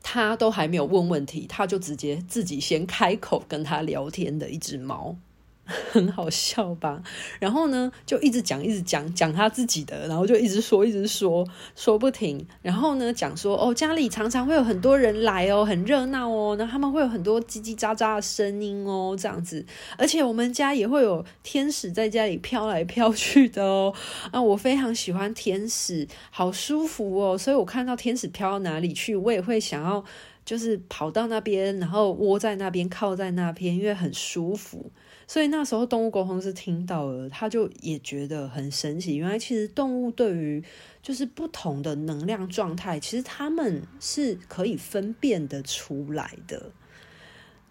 [0.00, 5.16] 他都还没有问问题，他就直接自己先开口跟他聊天的一只猫。
[5.64, 7.02] 很好笑吧？
[7.40, 12.46] 然后呢，就一直讲，一直讲，讲他自己的，然后就一直说，一直说，说不停。
[12.62, 19.64] 然后呢，讲说哦，家里常常会有很多人来哦，很热闹哦，然后他们会有很多叽叽喳喳的声音哦，这样子。
[19.96, 23.94] 而且我们家也会有天使在家里飘来飘去的哦。
[24.30, 27.38] 啊，我非常喜欢天使，好舒服哦。
[27.38, 30.04] 所以我看到天使飘到哪里去，我也会想要
[30.44, 34.90] 就是跑到那边，然后窝在那边，靠在那边，因为很舒服。
[35.26, 39.16] 所以那时候动物沟通师听到了，他就也觉得很神奇。
[39.16, 40.62] 原来其实动物对于
[41.02, 46.70] 就是不同的能量状态，其实他们是可以分辨得出来的。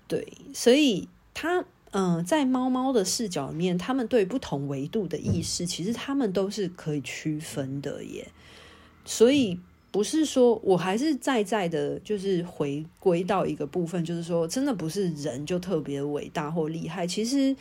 [0.08, 8.32] 对，所以他嗯、在猫猫的视角里面，他们对不同维度的意识，其实他们都是可以区分的耶。
[9.06, 9.60] 所以。
[9.94, 17.06] 不是说，我还是在在的，就是回归到一个部分，就是说，真的不是人就特别伟大或厉害。
[17.06, 17.56] 其实，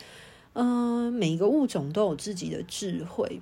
[0.53, 3.39] 嗯、呃，每个物种都有自己的智慧，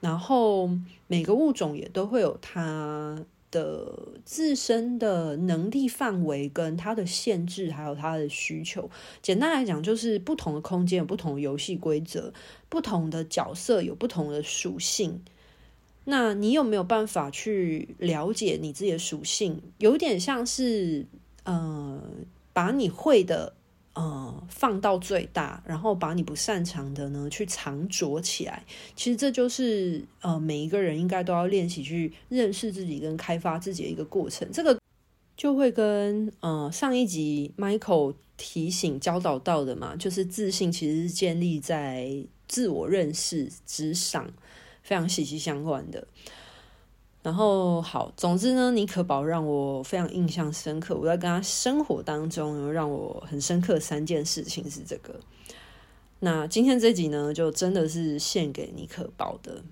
[0.00, 0.68] 然后
[1.06, 3.96] 每个物种也都会有它的
[4.26, 8.90] 自身的能力范围跟它的限制，还有它的需求。
[9.22, 12.30] 简单来讲，就是不同的空间有不同的游戏规则，
[12.68, 15.22] 不同的角色有不同的属性。
[16.04, 19.62] 那你有没有办法去了解你自己的属性？
[19.78, 21.06] 有点像是，
[21.44, 22.02] 呃，
[22.52, 23.54] 把你会的，
[23.94, 28.64] 呃，放到最大，然后把你不擅长的呢，去藏拙起来。
[28.96, 34.48] 其实这就是，呃，每一个人应该都要练习去认识自己跟开发自己的一个过程。
[34.52, 34.76] 这个
[35.36, 44.28] 就会跟，呃，上一集 Michael 提醒教导到的嘛，就是自信其实是建立在自我认识之上。
[44.92, 46.06] 非常息息相关的，
[47.22, 50.94] 然后好，总之呢，妮可宝让我非常印象深刻。
[50.94, 55.18] 我在跟他生活当中，让我很深刻三件事情是这个。
[56.20, 59.62] 那今天这集呢，就真的是献给妮可宝的。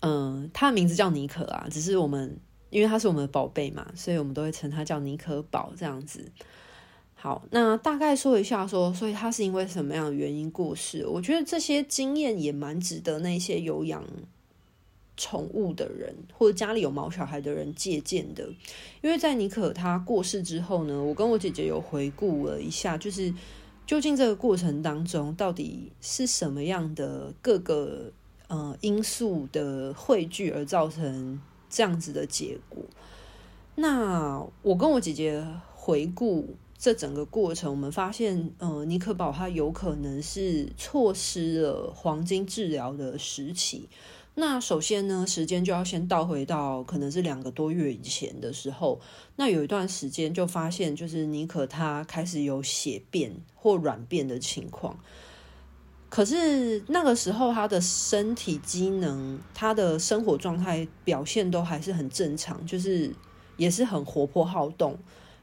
[0.00, 6.32] 嗯，他的名字叫妮可啊，只是我们因为他是我们的宝贝嘛，所以我们都会称他叫妮可宝这样子。
[7.18, 11.04] 好，那大概说一下说，所以他是因为什么样的原因过世？
[11.06, 14.04] 我觉得这些经验也蛮值得那些有养
[15.16, 18.46] 宠物的人或者家里有毛小孩的人借鉴的。
[19.00, 23.34] 因为在妮可他过世之后呢，我跟我姐姐有回顾了一下，就是
[23.86, 28.12] 究竟这个过程当中到底是什么样的各个
[28.48, 31.40] 呃因素的汇聚而造成
[31.70, 32.84] 这样子的结果。
[33.74, 35.44] 那我跟我姐姐
[35.74, 36.54] 回顾。
[36.78, 43.88] 这整个过程，我们发现，呃，尼可宝他有可能是错失了黄金治疗的时期，
[44.34, 49.00] 那首先呢，时间就要先倒回到可能是两个多月以前的时候，
[49.36, 54.98] 那有一段时间就发现，就是尼可他开始有血便或软便的情况。
[56.08, 63.12] 可是那个时候，他的身体机能、他的生活状态表现都还是很正常，就是
[63.56, 64.96] 也是很活泼好动，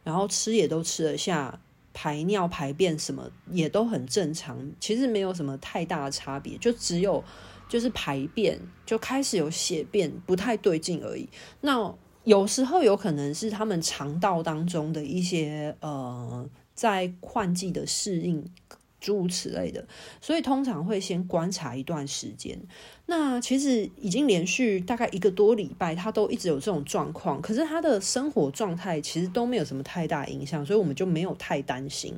[0.03, 1.59] 然后吃也都吃得下，
[1.93, 7.23] 排尿排便什么也都很正常，其实没有什么太大的差别，就只有。
[7.69, 11.27] 就是排便就开始有血便不太对劲而已。
[11.61, 11.91] 那
[12.23, 18.45] 有时候有可能是他们肠道当中的一些呃，在换季的适应
[19.03, 19.85] 诸如此类的，
[20.19, 22.57] 所以通常会先观察一段时间。
[23.05, 32.17] 那其实已经连续大概一个多礼拜，他都一直有这种状况，可是他的生活状态其实都没有什么太大影响，所以我们就没有太担心。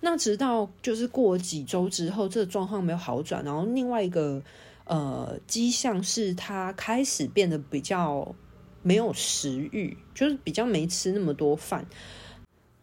[0.00, 4.42] 那直到就是过几周之后，这个状况没有好转，然后另外一个。
[4.86, 8.34] 呃，迹象是他开始变得比较
[8.82, 11.86] 没有食欲，就是比较没吃那么多饭。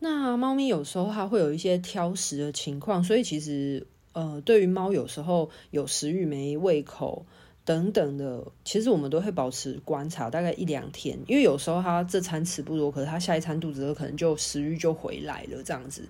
[0.09, 7.25] 那猫咪有时候它会有一些挑食的情况，所以其实呃，对于猫有时候有食欲没胃口
[7.65, 16.07] 等等的，其实我们都会保持观察，大概一两天，因为有时候它这餐吃不多，可是它下一餐肚子饿，可能就食欲就回来了这样子。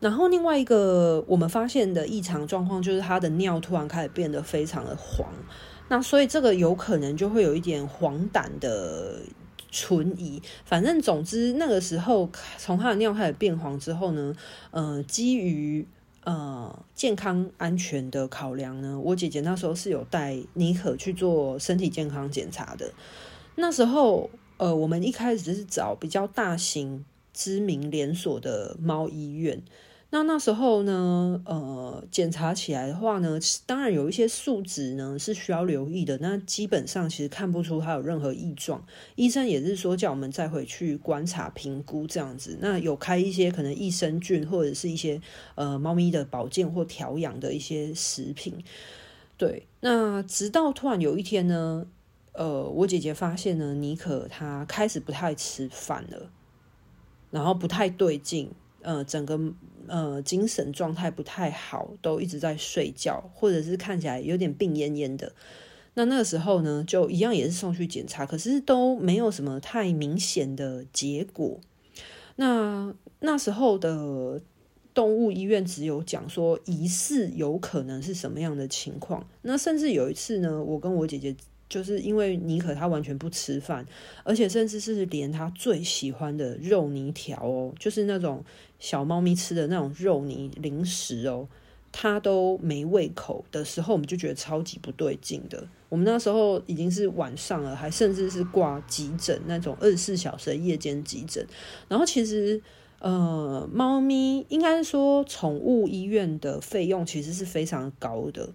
[0.00, 5.26] 然后另外一个我们发现的异常状况就是它的尿突然开始变得非常的黄，
[5.88, 9.20] 那所以这个有可能就会有一点黄疸的
[9.70, 10.42] 存疑。
[10.64, 14.34] 反正总之那个时候从它的尿开始变黄之后呢，
[14.70, 15.86] 呃，基于
[16.24, 22.92] 呃健康安全的考量呢，我姐姐那时候是有带妮可去做身体健康检查的。
[23.56, 29.62] 那时候呃，我们一开始是找比较大型知名连锁的猫医院。
[30.10, 36.16] 那那时候呢，呃，检查起来的话呢，当然有一些数值呢是需要留意的。
[36.22, 38.82] 那基本上其实看不出它有任何异状，
[39.16, 42.56] 医生也是说叫我们再回去观察评估这样子。
[42.62, 45.20] 那有开一些可能益生菌或者是一些
[45.56, 48.54] 呃猫咪的保健或调养的一些食品。
[49.36, 51.86] 对，那直到突然有一天呢，
[52.32, 56.30] 呃，我姐姐发现呢，妮可她开始不太吃饭了，
[57.30, 58.50] 然后不太对劲，
[58.88, 59.38] 呃，整个。
[59.90, 65.32] 呃，精神状态不太好，都一直在睡觉，或者是看起来有点病恹恹的。
[65.94, 71.58] 那那个时候呢，就一样也是送去检查，可是都没有什么太明显的结果。
[72.36, 74.42] 那那时候的
[74.92, 79.26] 动物医院只有讲说疑似有可能是什么样的情况。
[79.40, 81.34] 那甚至有一次呢，我跟我姐姐。
[81.68, 83.86] 就是因为妮可她完全不吃饭，
[84.24, 88.42] 而且甚至是连她最喜欢的肉泥条哦，就是那种
[88.78, 91.46] 小猫咪吃的那种肉泥零食哦，
[91.92, 95.68] 她都没胃口的时候，我们就觉得超级不对劲的。
[95.90, 101.46] 我们那时候已经是晚上了，还甚至是挂急诊那种二十四小时的夜间急诊。
[101.86, 102.60] 然后其实
[102.98, 108.50] 呃，猫咪应该说宠物医院的费用其实是非常高的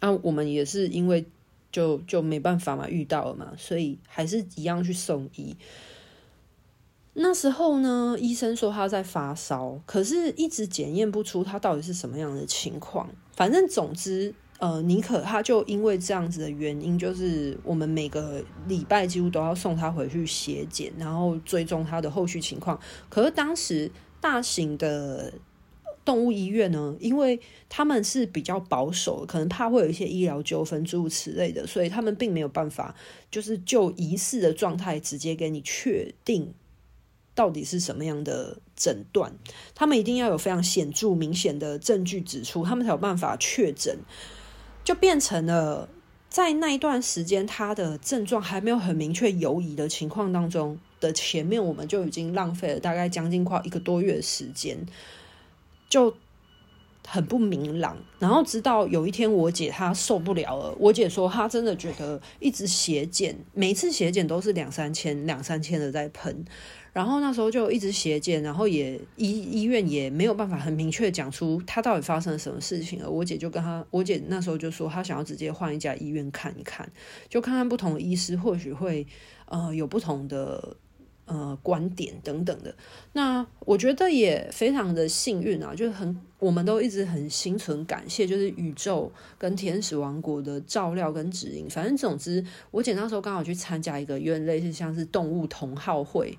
[0.00, 1.24] 啊，我们也是因为。
[1.74, 5.56] 就就没办法嘛，遇到了嘛，所以还是一样去送医。
[7.14, 13.10] 那时候呢，医生说他在发烧，可是一直检验不出他到底是什么样的情况。
[13.32, 22.78] 反正总之，呃，妮可他就因为这样子的原因，就是我们每个礼拜几乎都要送他回去血检，然后追踪他的后续情况。
[23.08, 25.32] 可是当时大型的。
[26.04, 32.94] 动物医院呢，因为他们是比较保守，可能怕会有一些医疗纠纷诸如此类的，所以他们并没有办法，
[33.30, 36.52] 就是就疑似的状态直接给你确定
[37.34, 39.32] 到底是什么样的诊断。
[39.74, 43.98] 他们一定要有非常显著明显的证据指出，他们才有办法确诊。
[44.84, 45.88] 就变成了
[46.28, 54.76] 在那一段时间，他的症状还没有很明确犹疑的情况当中的前面，我们就已经浪费了大概将近快一个多月的时间。
[55.88, 56.14] 就
[57.06, 60.74] 很不明朗，然后直到有一天，我姐她受不了了。
[60.78, 66.44] 我姐说，她真的觉得一直血检，每次血检都是两三千、两三千的在喷。
[66.94, 73.10] 然后那时候就一直血检，然后也医医院也没有办法很明确讲出她到底发生了什么事情了。
[73.10, 76.90] 我姐就跟她，我姐那时候就说，她想要直接换一家医院看一看，
[77.28, 79.06] 就看看不同的医师，或许会
[79.46, 80.76] 呃有不同的。
[81.26, 82.76] 呃，观点等等的，
[83.14, 91.66] 那我觉得也非常的幸运啊，就是很，我们都一直很心存感谢，就是宇宙跟天使王国的照料跟指引。
[91.70, 96.38] 反正总之，我姐那时候刚好去参加一个有点类似像是动物同好会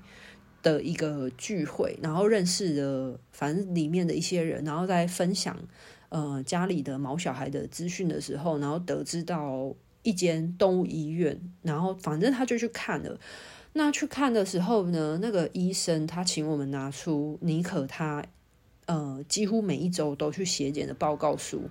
[0.61, 5.57] 的一个聚会，然后认识了反正里面的一些人，然后在分享
[6.09, 9.75] 呃家里的毛小孩的资讯的时候，然后得知到。
[10.05, 13.19] 一间动物医院，然后反正他就去看了。
[13.77, 18.23] 那去看的时候呢，那个医生他请我们拿出妮可他
[18.85, 21.63] 呃几乎每一周都去血检的报告书。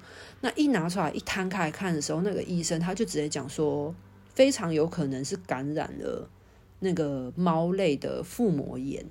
[0.43, 3.95] 那一拿出来一摊开来看的时候，那个医生他就直接讲说，
[4.35, 6.29] 非常有可能是感染了
[6.79, 9.03] 那个猫类的腹膜炎。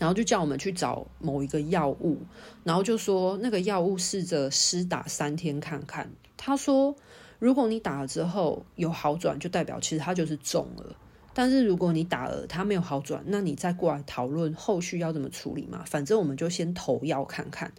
[0.00, 2.18] 然后就叫我们去找某一个药物，
[2.64, 6.10] 然后就说那个药物试着施打三天看看。
[6.36, 6.96] 他说，
[7.38, 10.96] 如果你打了之后有好转，就代表其实它就是中了。
[11.34, 15.84] 但是如果你打了它没有好转，那你再过来讨论后续要怎么处理嘛。
[15.86, 17.72] 反正我们就先投药看看。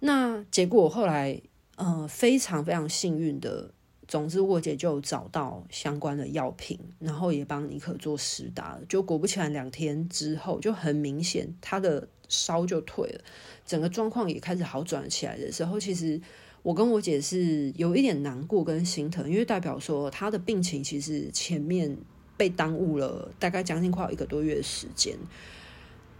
[0.00, 1.40] 那结果后来，
[1.76, 3.70] 呃，非常非常幸运的。
[4.08, 8.82] 总之，我姐就找到相关的药品，然后也帮妮可做施打了。
[8.86, 13.20] 就果不其然，两天之后就很明显，她的烧就退了，
[13.64, 16.20] 整个状况也开始好转起来的时候，其实
[16.62, 21.96] 我跟我姐是有一点难过跟心疼，因为代表说她的病情其实前面
[22.42, 25.16] 被耽误了大概将近快有一个多月的时间。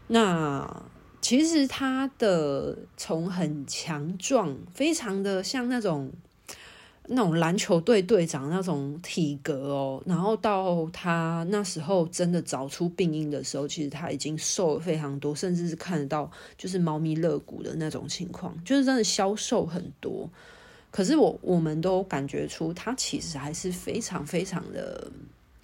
[0.06, 0.82] 那
[1.20, 6.12] 其实他的从很强壮，非常的像那种。
[7.08, 20.30] 那种篮球队队长那种体格哦，然后到他那时候真的找出病因的时候，其实他已经瘦了非常多，甚至是看得到就是猫咪肋骨的那种情况，就是真的消瘦很多。
[20.92, 25.10] 可是我我们都感觉出他其实还是非常非常的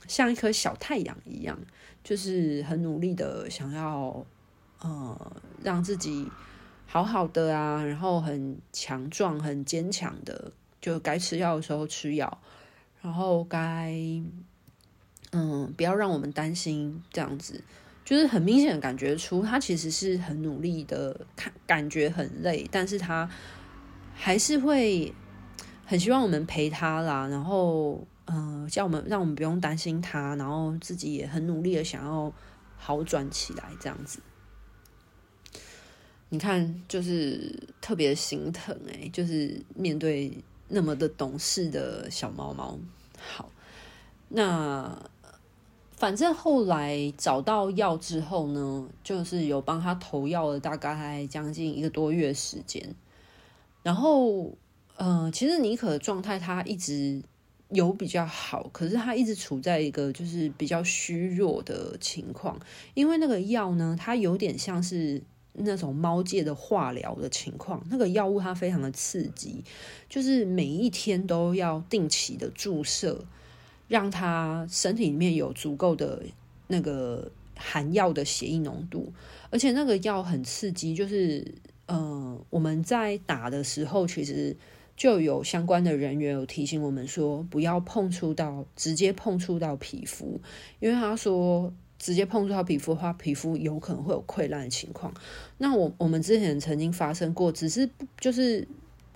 [0.08, 1.56] 像一颗小太阳一样，
[2.02, 4.26] 就是很努力的想要
[4.80, 5.32] 呃
[5.62, 6.26] 让自己
[6.86, 10.50] 好好的啊，然后很强壮、很坚强的。
[10.80, 12.40] 就该吃药的时候吃药，
[13.02, 13.92] 然后该
[15.32, 17.60] 嗯，不要让我们担心这样子，
[18.04, 23.28] 就是很明显的感觉出他其实是很努力的，看感觉很累，但是他
[24.14, 25.12] 还是会
[25.84, 32.32] 很希望我们陪他啦，然后嗯，叫我们让我们不用担心他，然后自己也很努力的想要
[32.76, 34.20] 好转起来这样子。
[36.28, 40.32] 你看，就是特别心疼欸，就是面对。
[40.70, 42.78] 那么的懂事的小猫猫，
[43.16, 43.50] 好，
[44.28, 45.00] 那
[45.96, 52.94] 反正后来找到药之后呢，就是有帮他投药了，大概将近一个多月时间。
[53.82, 54.52] 然后，
[54.96, 57.22] 呃，其实妮可的状态他一直
[57.70, 62.58] 有比较好，可是他一直处在一个就是比较虚弱的情况，
[62.94, 65.22] 因为那个药呢，它有点像是。
[65.60, 69.64] 那种猫界的化疗的情况，那个药物它非常的刺激，
[70.08, 73.24] 就是每一天都要定期的注射，
[73.88, 76.22] 让它身体里面有足够的
[76.68, 79.12] 那个含药的血液浓度，
[79.50, 81.44] 而且那个药很刺激，就是
[81.86, 84.56] 呃我们在打的时候，其实
[84.98, 90.38] 就有相关的人员有提醒我们说，不要碰触到直接碰触到皮肤，
[90.80, 91.72] 因为他说。
[92.00, 95.12] 直接碰触到皮肤的话，皮肤有可能会有溃烂的情况。
[95.56, 97.90] 那我我们之前曾经发生过，只是
[98.20, 98.64] 就是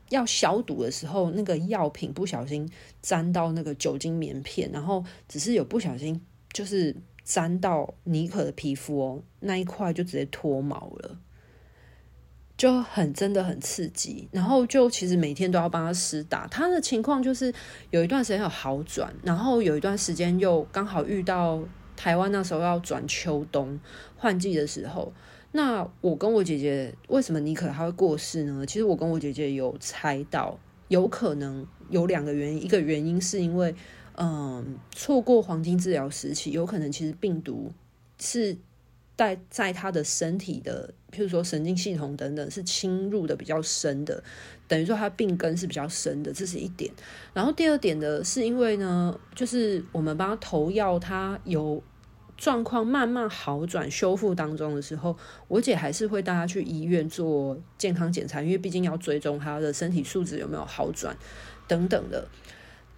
[0.08, 2.68] 要消毒的时候，那个药品不小心
[3.00, 6.20] 沾到那个酒精棉片，然后只是有不小心
[6.52, 11.16] 就是沾到妮可的皮肤哦，那一块就直接脱毛了，
[12.62, 14.28] 就很真的很刺激。
[14.30, 17.52] 然后就其实每天都要帮他施打，他的情况就是
[17.90, 21.60] 有一段时间有好转，然后有一段时间又刚好遇到。
[21.94, 23.78] 台湾那时候要转秋冬
[24.16, 25.12] 换季的时候，
[25.52, 28.64] 那我跟我姐姐为什么妮可她会过世呢？
[28.66, 30.58] 其实我跟我姐姐有猜到，
[30.88, 33.72] 有可能有两个原因，一个原因是因为，
[34.16, 37.70] 嗯，错过黄金治疗时期，有可能其实病毒
[38.18, 38.56] 是
[39.16, 44.22] 在在她的身体的，譬如说神经系统等等，是侵入的比较深的，
[44.66, 46.92] 等于说她病根是比较深的，这是一点。
[47.32, 51.82] 然后第二点呢，是因为呢，就是我们帮她投药，她有。
[52.34, 61.16] 状况慢慢好转、修复当中的时候，我姐还是会带她去医院做健康检查，因为毕竟要追踪她的身体素质有没有好转
[61.68, 62.26] 等等的。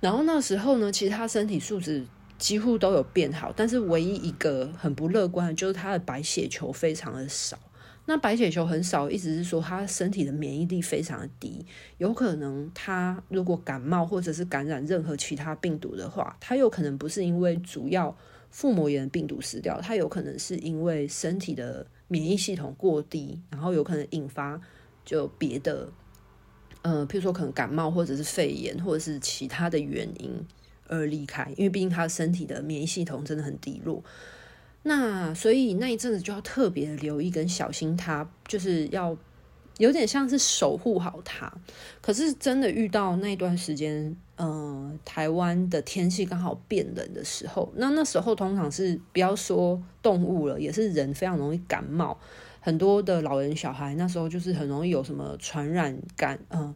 [0.00, 2.06] 然后那时候呢，其实她身体素质
[2.38, 7.58] 几乎都有变好，但是唯一一个很不乐观的就是他的白血球非常的少。
[8.06, 11.64] 那白血球很少，意思是说他身体的免疫力非常的低，
[11.98, 18.16] 有可能他如果感冒或者是感染任何其他病毒的话，他有可能不是因为主要。
[18.50, 24.60] 腹膜炎病毒死掉，他有可能是因为身体的免疫系统过低，然后有可能引发
[25.04, 25.88] 就别的，
[26.82, 30.30] 呃，譬如说可能感冒或者是肺炎或者是其他的原因
[30.94, 34.02] 而离开，因为毕竟他身体的免疫系统真的很低落。
[34.82, 39.16] 那所以那一阵子就要特别留意跟小心他，就是要
[39.78, 41.52] 有点像是守护好他。
[42.02, 52.20] 可是真的遇到那段时间，嗯、台湾的天气刚好变冷的时候，那那时候通常是不要说动物了，也是人非常容易感冒。
[52.60, 56.74] 很多的老人小孩那时候就是很容易有什么传染感，嗯、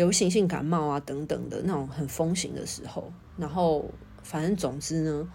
[0.00, 3.12] 流行性感冒啊等等的那种很风行的时候。
[3.36, 3.84] 然后
[4.22, 5.32] 反正总之呢，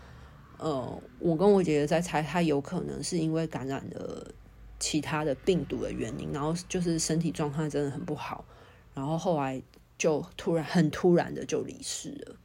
[0.58, 4.28] 呃，我跟我姐姐在猜，她有可能是因为感染了
[4.80, 8.44] 其他的病毒的原因，然后就是身体状况真的很不好，
[8.96, 9.62] 然后后来
[10.00, 12.36] 就突然很突然的就离世了，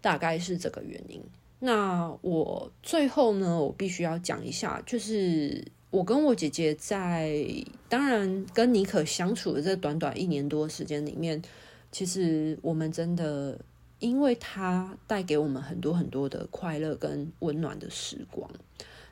[0.00, 1.22] 大概是这个原因。
[1.60, 5.70] 那我最后呢，我必须要讲一下，就是。
[5.90, 7.44] 我跟我姐姐在，
[7.88, 11.42] 当然跟妮可相处的这短短一年多时间里面，
[11.90, 13.58] 其实我们真的，
[13.98, 18.48] 因为她带给我们很多很多的快乐跟温暖的时光。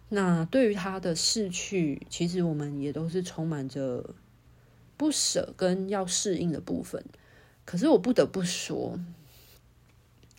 [0.09, 4.15] 那对于她的逝去，其实我们也都是充满着
[4.97, 7.05] 不舍跟要适应的部分。
[7.65, 8.99] 可是我不得不说，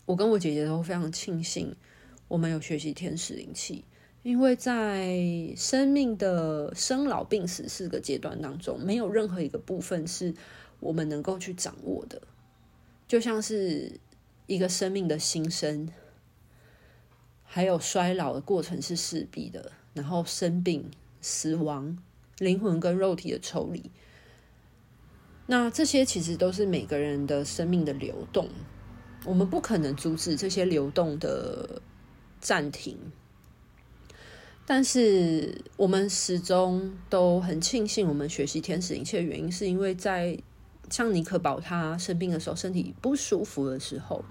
[0.05, 1.75] 我跟我姐姐都非常庆幸，
[2.29, 3.83] 我们有学习天使灵气。
[4.22, 5.17] 因为在
[5.55, 10.34] 生命的生老病死四个阶段当中，没有任何一个部分是
[10.82, 12.22] 我们能够去掌握的，
[13.07, 13.99] 就像是
[14.45, 15.89] 一个生命的新生，
[17.43, 20.91] 还有衰老的过程是势必的，然后生病、
[21.22, 21.97] 死亡、
[22.39, 23.89] 灵魂跟肉体的抽离，
[25.47, 28.49] 那这些其实都是每个人的生命的流动，
[29.24, 31.82] 我们不可能阻止这些流动的
[32.41, 32.97] 暂停。
[34.72, 40.38] 但是我们始终都很庆幸，我们学习天使灵气的原因，是因为在
[40.91, 44.24] 像尼可宝他生病的时候，身体不舒服的时候，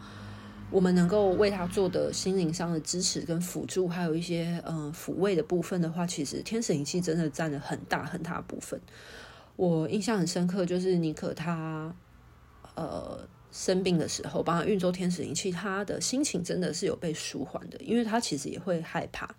[0.70, 8.80] 我们能够为他做的心灵上的支持跟辅助，还有一些嗯抚慰的部分的话，其实天使灵气真的占了很大很大的部分。
[9.56, 11.92] 我印象很深刻，就是尼可他
[12.76, 19.34] 呃生病的时候，帮他运作天使灵气，他的心情真的是有被舒缓的，因为他其实也会害怕。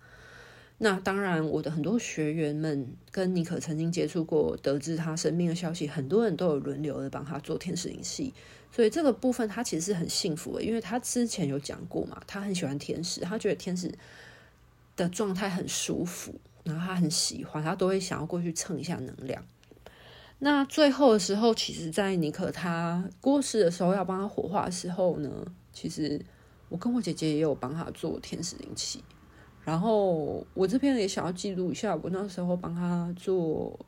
[0.82, 8.32] 那当然，我的很多学员们跟尼可曾经接触过，得知他生病的消息，很多人都有轮流的帮他做天使灵气，
[8.72, 13.92] 所以这个部分他其实是很幸福的，因为他之前有讲过嘛，他很喜欢天使，他觉得天使
[14.96, 19.44] 的状态很舒服，然后他很喜欢，他都会想要过去蹭一下能量。
[20.38, 25.30] 那最后的时候，其实，在尼可他过世的时候，要帮他火化的时候呢，
[25.74, 26.18] 其实
[26.70, 29.04] 我跟我姐姐也有帮他做天使灵气。
[29.70, 33.78] 然后我这边也想要记录一下，我那时候帮他做，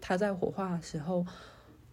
[0.00, 1.24] 他在火化的时候，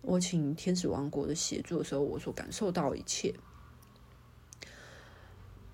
[0.01, 3.31] 我请天使王国的协助的时候，我所感受到一切。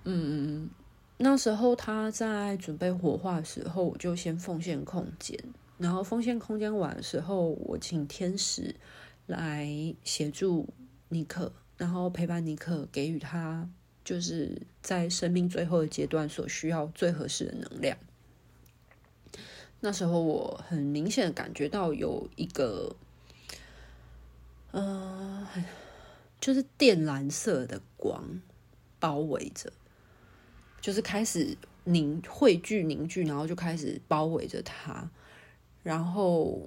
[0.02, 0.68] 嗯，
[1.16, 5.42] 那时候他在准备火化的时候，我就先奉献空间，
[5.78, 8.76] 然后奉献空间完的时候，我请天使
[9.24, 9.66] 来
[10.04, 10.68] 协助
[11.08, 13.66] 尼克，然后陪伴尼克，给予他。
[14.04, 17.96] 就是在生命最后的阶段所需要最合适的能量。
[19.80, 22.94] 那时候我很明显感觉到有一个，
[24.70, 25.46] 呃，
[26.40, 28.40] 就是靛蓝色的光
[28.98, 29.72] 包围着，
[30.80, 35.10] 就是开始凝汇聚凝聚，然后就开始包围着它。
[35.82, 36.66] 然后，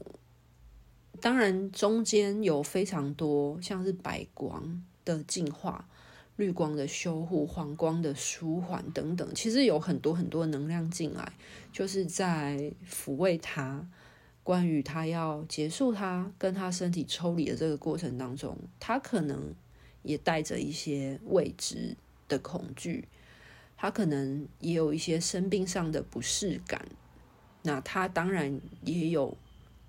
[1.19, 5.89] 当然中间有非常多像是白光的净化。
[6.37, 11.33] 绿光的修护、黄光的舒缓等等，其实有很多很多能量进来，
[11.71, 13.87] 就是在抚慰他。
[14.43, 19.53] 关于他要结束他跟他身体抽离的这个过程当中，他可能
[20.03, 21.97] 也带着一些未知
[22.29, 23.09] 的恐惧，
[23.75, 26.87] 他可能也有一些生病上的不适感。
[27.63, 29.35] 那他当然也有，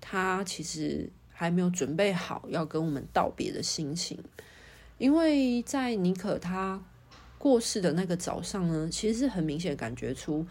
[0.01, 4.19] 他其实还没有准备好要跟我们道别的心情。
[4.99, 6.79] 因为在妮可他
[7.37, 10.45] 过世的那个早上呢，其实是很明显感觉出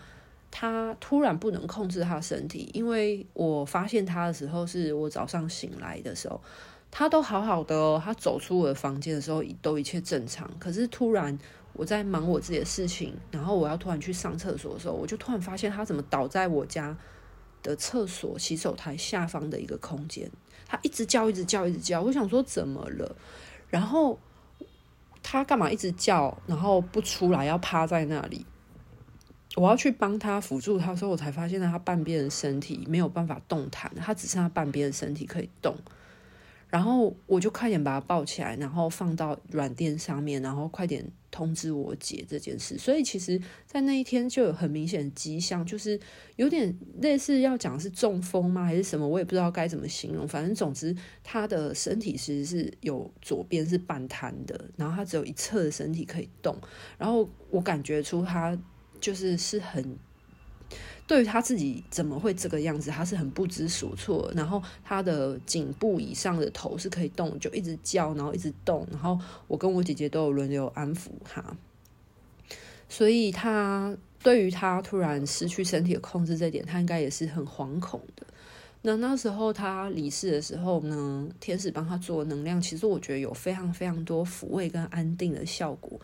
[0.50, 2.70] 他突然不能控制他的身体。
[2.72, 6.40] 因为我发现他的时候，是我早上醒来的时候，
[6.90, 10.50] 他都好好的哦，他走出我的房间的时候都一切正常。
[10.58, 11.38] 可是突然
[11.74, 16.96] 我在忙我自己的事情，然后我要突然去上厕所的时候，我就突然发现他怎么倒在我家
[17.62, 20.30] 的厕所洗手台下方的一个空间，
[20.66, 22.00] 他一直叫，一直叫，一直叫。
[22.00, 23.14] 我想说怎么了？
[23.68, 24.18] 然后。
[25.22, 28.46] 他干嘛一直叫，然后不出来，要趴在那里？
[29.56, 35.74] 我要去帮他辅助他的时候，我才发现他半边的身体没有办法动弹，他只剩下半边的身体可以动。
[36.68, 42.76] 然后我就快点把他抱起来，然后放到软垫上面，然后快点通知我姐这件事。
[42.76, 45.98] 所以其实，在那一天就有很明显的迹象，就是
[46.36, 49.08] 有点类似要讲是中风吗，还是什么？
[49.08, 50.28] 我也不知道该怎么形容。
[50.28, 50.94] 反正总之，
[51.24, 56.54] 他的身体其实是有左边是半瘫的，然后他只有一侧的身体可以动。
[56.98, 58.58] 然后我感觉出他
[59.00, 59.98] 就是是很。
[61.08, 64.30] 对于他自己怎么会这个样子，他是很不知所措。
[64.36, 68.86] 然后他的颈部以上的头是可以动，就一直叫，然后一直动。
[68.92, 71.42] 然后我跟我姐姐都有轮流安抚他，
[72.90, 78.26] 所以他对于他突然失去身体的控制这点，他应该也是很惶恐的。
[78.82, 85.98] 那那时候他离世的时候呢，天使帮他做能量，其实我觉得有非常非常多抚慰跟安定的效果，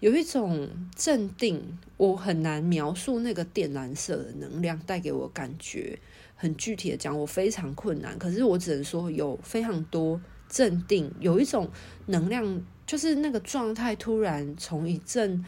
[0.00, 5.98] 有一种镇定，我很难描述那个靛蓝色的能量带给我感觉，
[6.36, 8.18] 很具体的讲，我非常困难。
[8.18, 11.70] 可是我只能说有非常多镇定，有一种
[12.06, 15.44] 能量，就是那个状态突然从一阵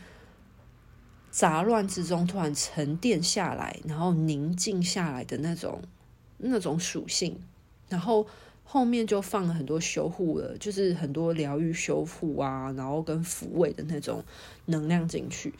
[1.30, 5.82] 杂乱之中突然沉淀下来，然后宁静下来的那种。
[6.42, 7.38] 那种属性，
[7.90, 8.26] 然后
[8.73, 14.23] 后面就放了很多修护了，就是很多疗愈修复啊，然后跟抚慰的那种
[14.66, 15.53] 能量进去。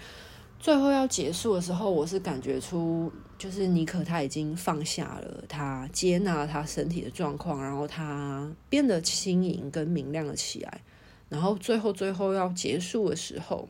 [0.61, 10.81] 最后要结束的时候，我是感觉出，就是尼可他已经放下了，他接纳他身体的状况，然后他变得轻盈跟明亮了起来。
[11.29, 13.69] 然后最后最后要结束的时候，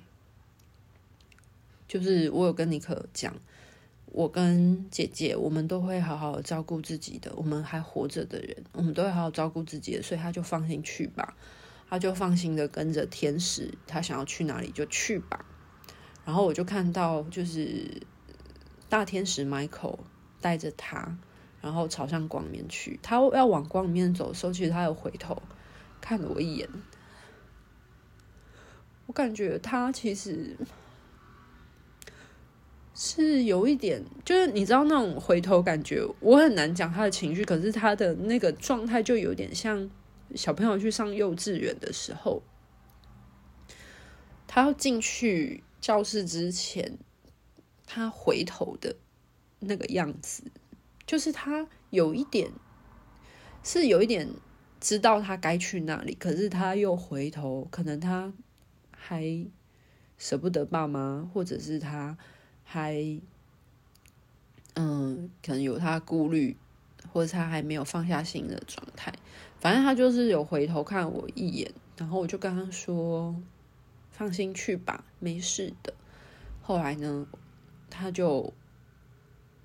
[1.88, 3.34] 就是我有跟尼可讲。
[4.12, 7.32] 我跟姐姐，我们都会好好照顾自己的。
[7.36, 11.36] 我们还活着的人，我们都会好好照顾自己的，所以他就放心去吧，
[11.88, 15.44] 他就放心的跟着天使，他想要去哪里就去吧。
[16.24, 18.02] 然后我就看到，就是
[18.88, 20.00] 大天使 Michael
[20.40, 21.16] 带着他，
[21.61, 22.98] 然后朝向光面去。
[23.02, 25.40] 他要往光里面走的时候，其实他有回头
[26.00, 26.68] 看了我一眼。
[29.06, 30.56] 我感觉他其实。
[32.93, 39.88] 是有一点，就是你知道那种回头感觉，我很难讲他的情绪，可是他的那个状态就有点像
[40.34, 42.43] 小朋友去上幼稚园的时候，
[44.47, 46.99] 他要进去教室之前，
[47.86, 48.97] 他回头的
[49.61, 50.43] 那个样子，
[51.07, 52.51] 就是他有一点
[53.62, 54.28] 是有一点
[54.80, 58.32] 知道他该去哪里，可是他又回头，可能他
[58.91, 59.47] 还
[60.18, 62.18] 舍不得爸妈，或者是他。
[62.72, 63.20] 还，
[64.74, 66.56] 嗯，可能有他顾虑，
[67.12, 69.12] 或者他还没有放下心的状态。
[69.58, 73.34] 反正他就是有回头看我一眼，然后我就跟他说
[74.12, 75.92] ：“放心去吧，没事的。”
[76.62, 77.26] 后来呢，
[77.90, 78.52] 他就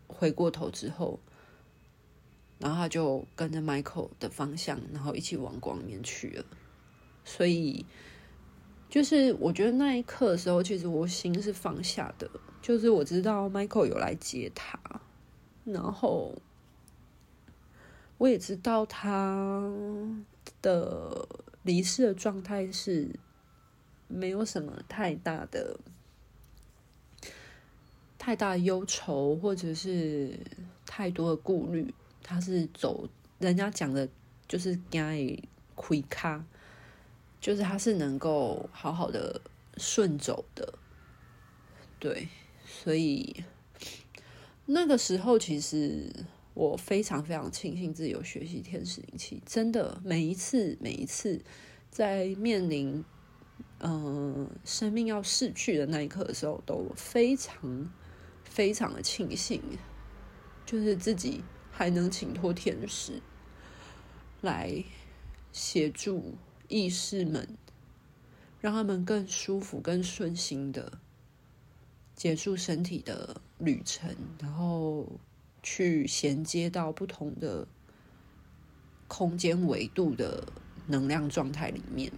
[0.07, 1.19] 回过头之后，
[2.57, 6.45] 然后他就跟着 Michael 的方向，然后一起往光面去了。
[7.23, 7.85] 所以，
[8.89, 12.27] 就是我觉得那一刻的时候，其实我心是放下的。
[12.65, 14.79] 就是我知道 Michael 有来接他，
[15.65, 16.33] 然后
[18.17, 19.71] 我也知道他
[20.63, 21.27] 的
[21.61, 23.07] 离世的状态是
[24.07, 25.79] 没有什么太大的、
[28.17, 30.35] 太大的忧愁，或者是
[30.87, 31.93] 太多的顾虑。
[32.23, 33.07] 他是走
[33.37, 34.09] 人家讲的，
[34.47, 35.23] 就是该
[35.75, 36.43] 亏卡，
[37.39, 39.39] 就是他是能够好好的
[39.77, 40.73] 顺走的，
[41.99, 42.27] 对。
[42.83, 43.43] 所以
[44.65, 46.11] 那个时候，其实
[46.53, 49.41] 我非常非常庆幸自己有学习天使灵气。
[49.45, 51.41] 真的，每一次每一次
[51.89, 53.03] 在面临
[53.79, 57.89] 嗯、生命要逝去的那一刻的时候，都非常
[58.43, 59.61] 非常的庆幸，
[60.65, 63.21] 就是自己还能请托天使
[64.41, 64.83] 来
[65.51, 66.35] 协助
[66.67, 67.57] 意识们，
[68.59, 70.99] 让他们更舒服、更顺心的。
[72.15, 74.09] 结束身体的旅程，
[74.39, 75.05] 然后
[75.61, 77.67] 去衔接到不同的
[79.07, 80.43] 空间维度的
[80.87, 82.11] 能量状态里面。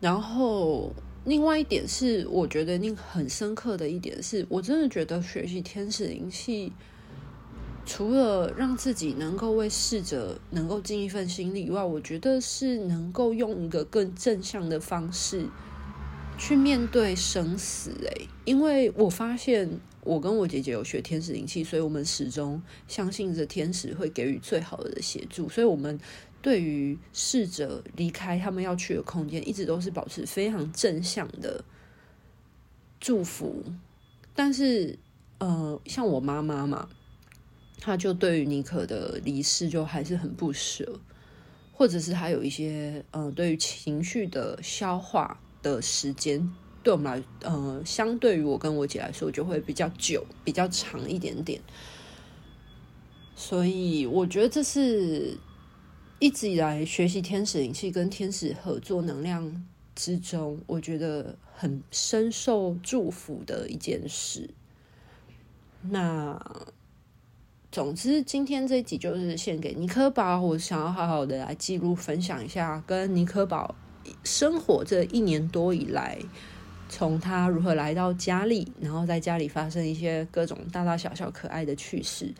[0.00, 0.92] 然后，
[1.24, 6.72] 另外一点是，我觉得你很深刻的一点是，我真的觉得学习天使灵气，
[7.86, 15.46] 除了让自己能够为逝者能够尽一份心力以外，我觉得是能够用一个更正向的方式。
[16.36, 25.98] 去面对生死，诶，因为我发现我跟我姐姐有学天使灵气，所以我们始终相信着天使会给予最好的协助，所以我们
[26.42, 31.64] 对于逝者离开他们要去的空间，一直都是保持非常正向的
[33.00, 33.64] 祝福。
[34.34, 34.98] 但是，
[35.38, 36.88] 呃，像我妈妈嘛，
[37.78, 41.00] 她就对于尼可的离世就还是很不舍，
[41.72, 46.48] 或者是她有一些呃对于情绪的消化的时间，
[46.84, 51.60] 对我们来呃相对于我跟我姐来说就会比较久，比较长一点点。
[53.34, 55.36] 所以我觉得这是
[56.20, 64.50] 一直以来学习天使灵气跟天使合作能量之中，我觉得很深受祝福的一件事。
[65.82, 66.40] 那
[67.72, 73.74] 总之，今天这一集就是献给尼科宝，我想要好好的来记录、分享一下跟尼科宝
[74.22, 76.18] 生活这一年多以来，
[76.88, 82.34] 从他如何来到家里，然后在家里发生一些各种大大小小可爱的趣事。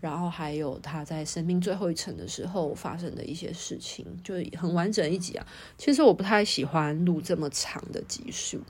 [0.00, 5.46] 然后还有他在生命最后一程的时候发生的一些事情，就很完整一集啊。
[5.76, 8.62] 其实我不太喜欢录这么长的集数，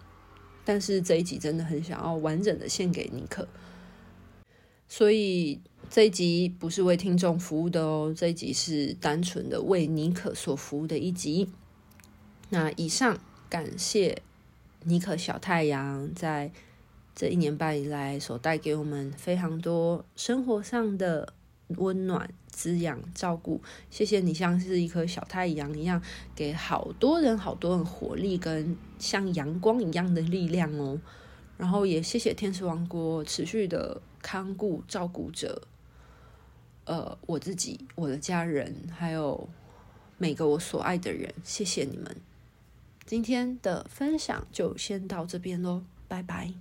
[0.64, 3.46] 但是这一集真的很想要完整的献给尼克，
[4.88, 11.48] 所以这一集不是为听众服务的哦，这一集是单纯的为尼可所服务的一集。
[12.50, 14.22] 那以上感谢
[14.84, 16.52] 尼克小太阳在。
[17.12, 21.34] 这一年半以来，所带给我们非常多生活上的
[21.68, 23.60] 温暖、滋养、照顾。
[23.90, 26.00] 谢谢你，像是一颗小太阳一样，
[26.34, 30.98] 给好多人、好多人活力跟像阳光一样的力量哦。
[31.58, 35.60] 然后也谢谢天使王国持续的看顾、照顾着，
[36.84, 39.46] 呃，我自己、我的家人，还有
[40.16, 41.34] 每个我所爱的人。
[41.44, 42.29] 谢谢你们。
[43.10, 46.54] 今天的分享就先到这边喽，拜拜。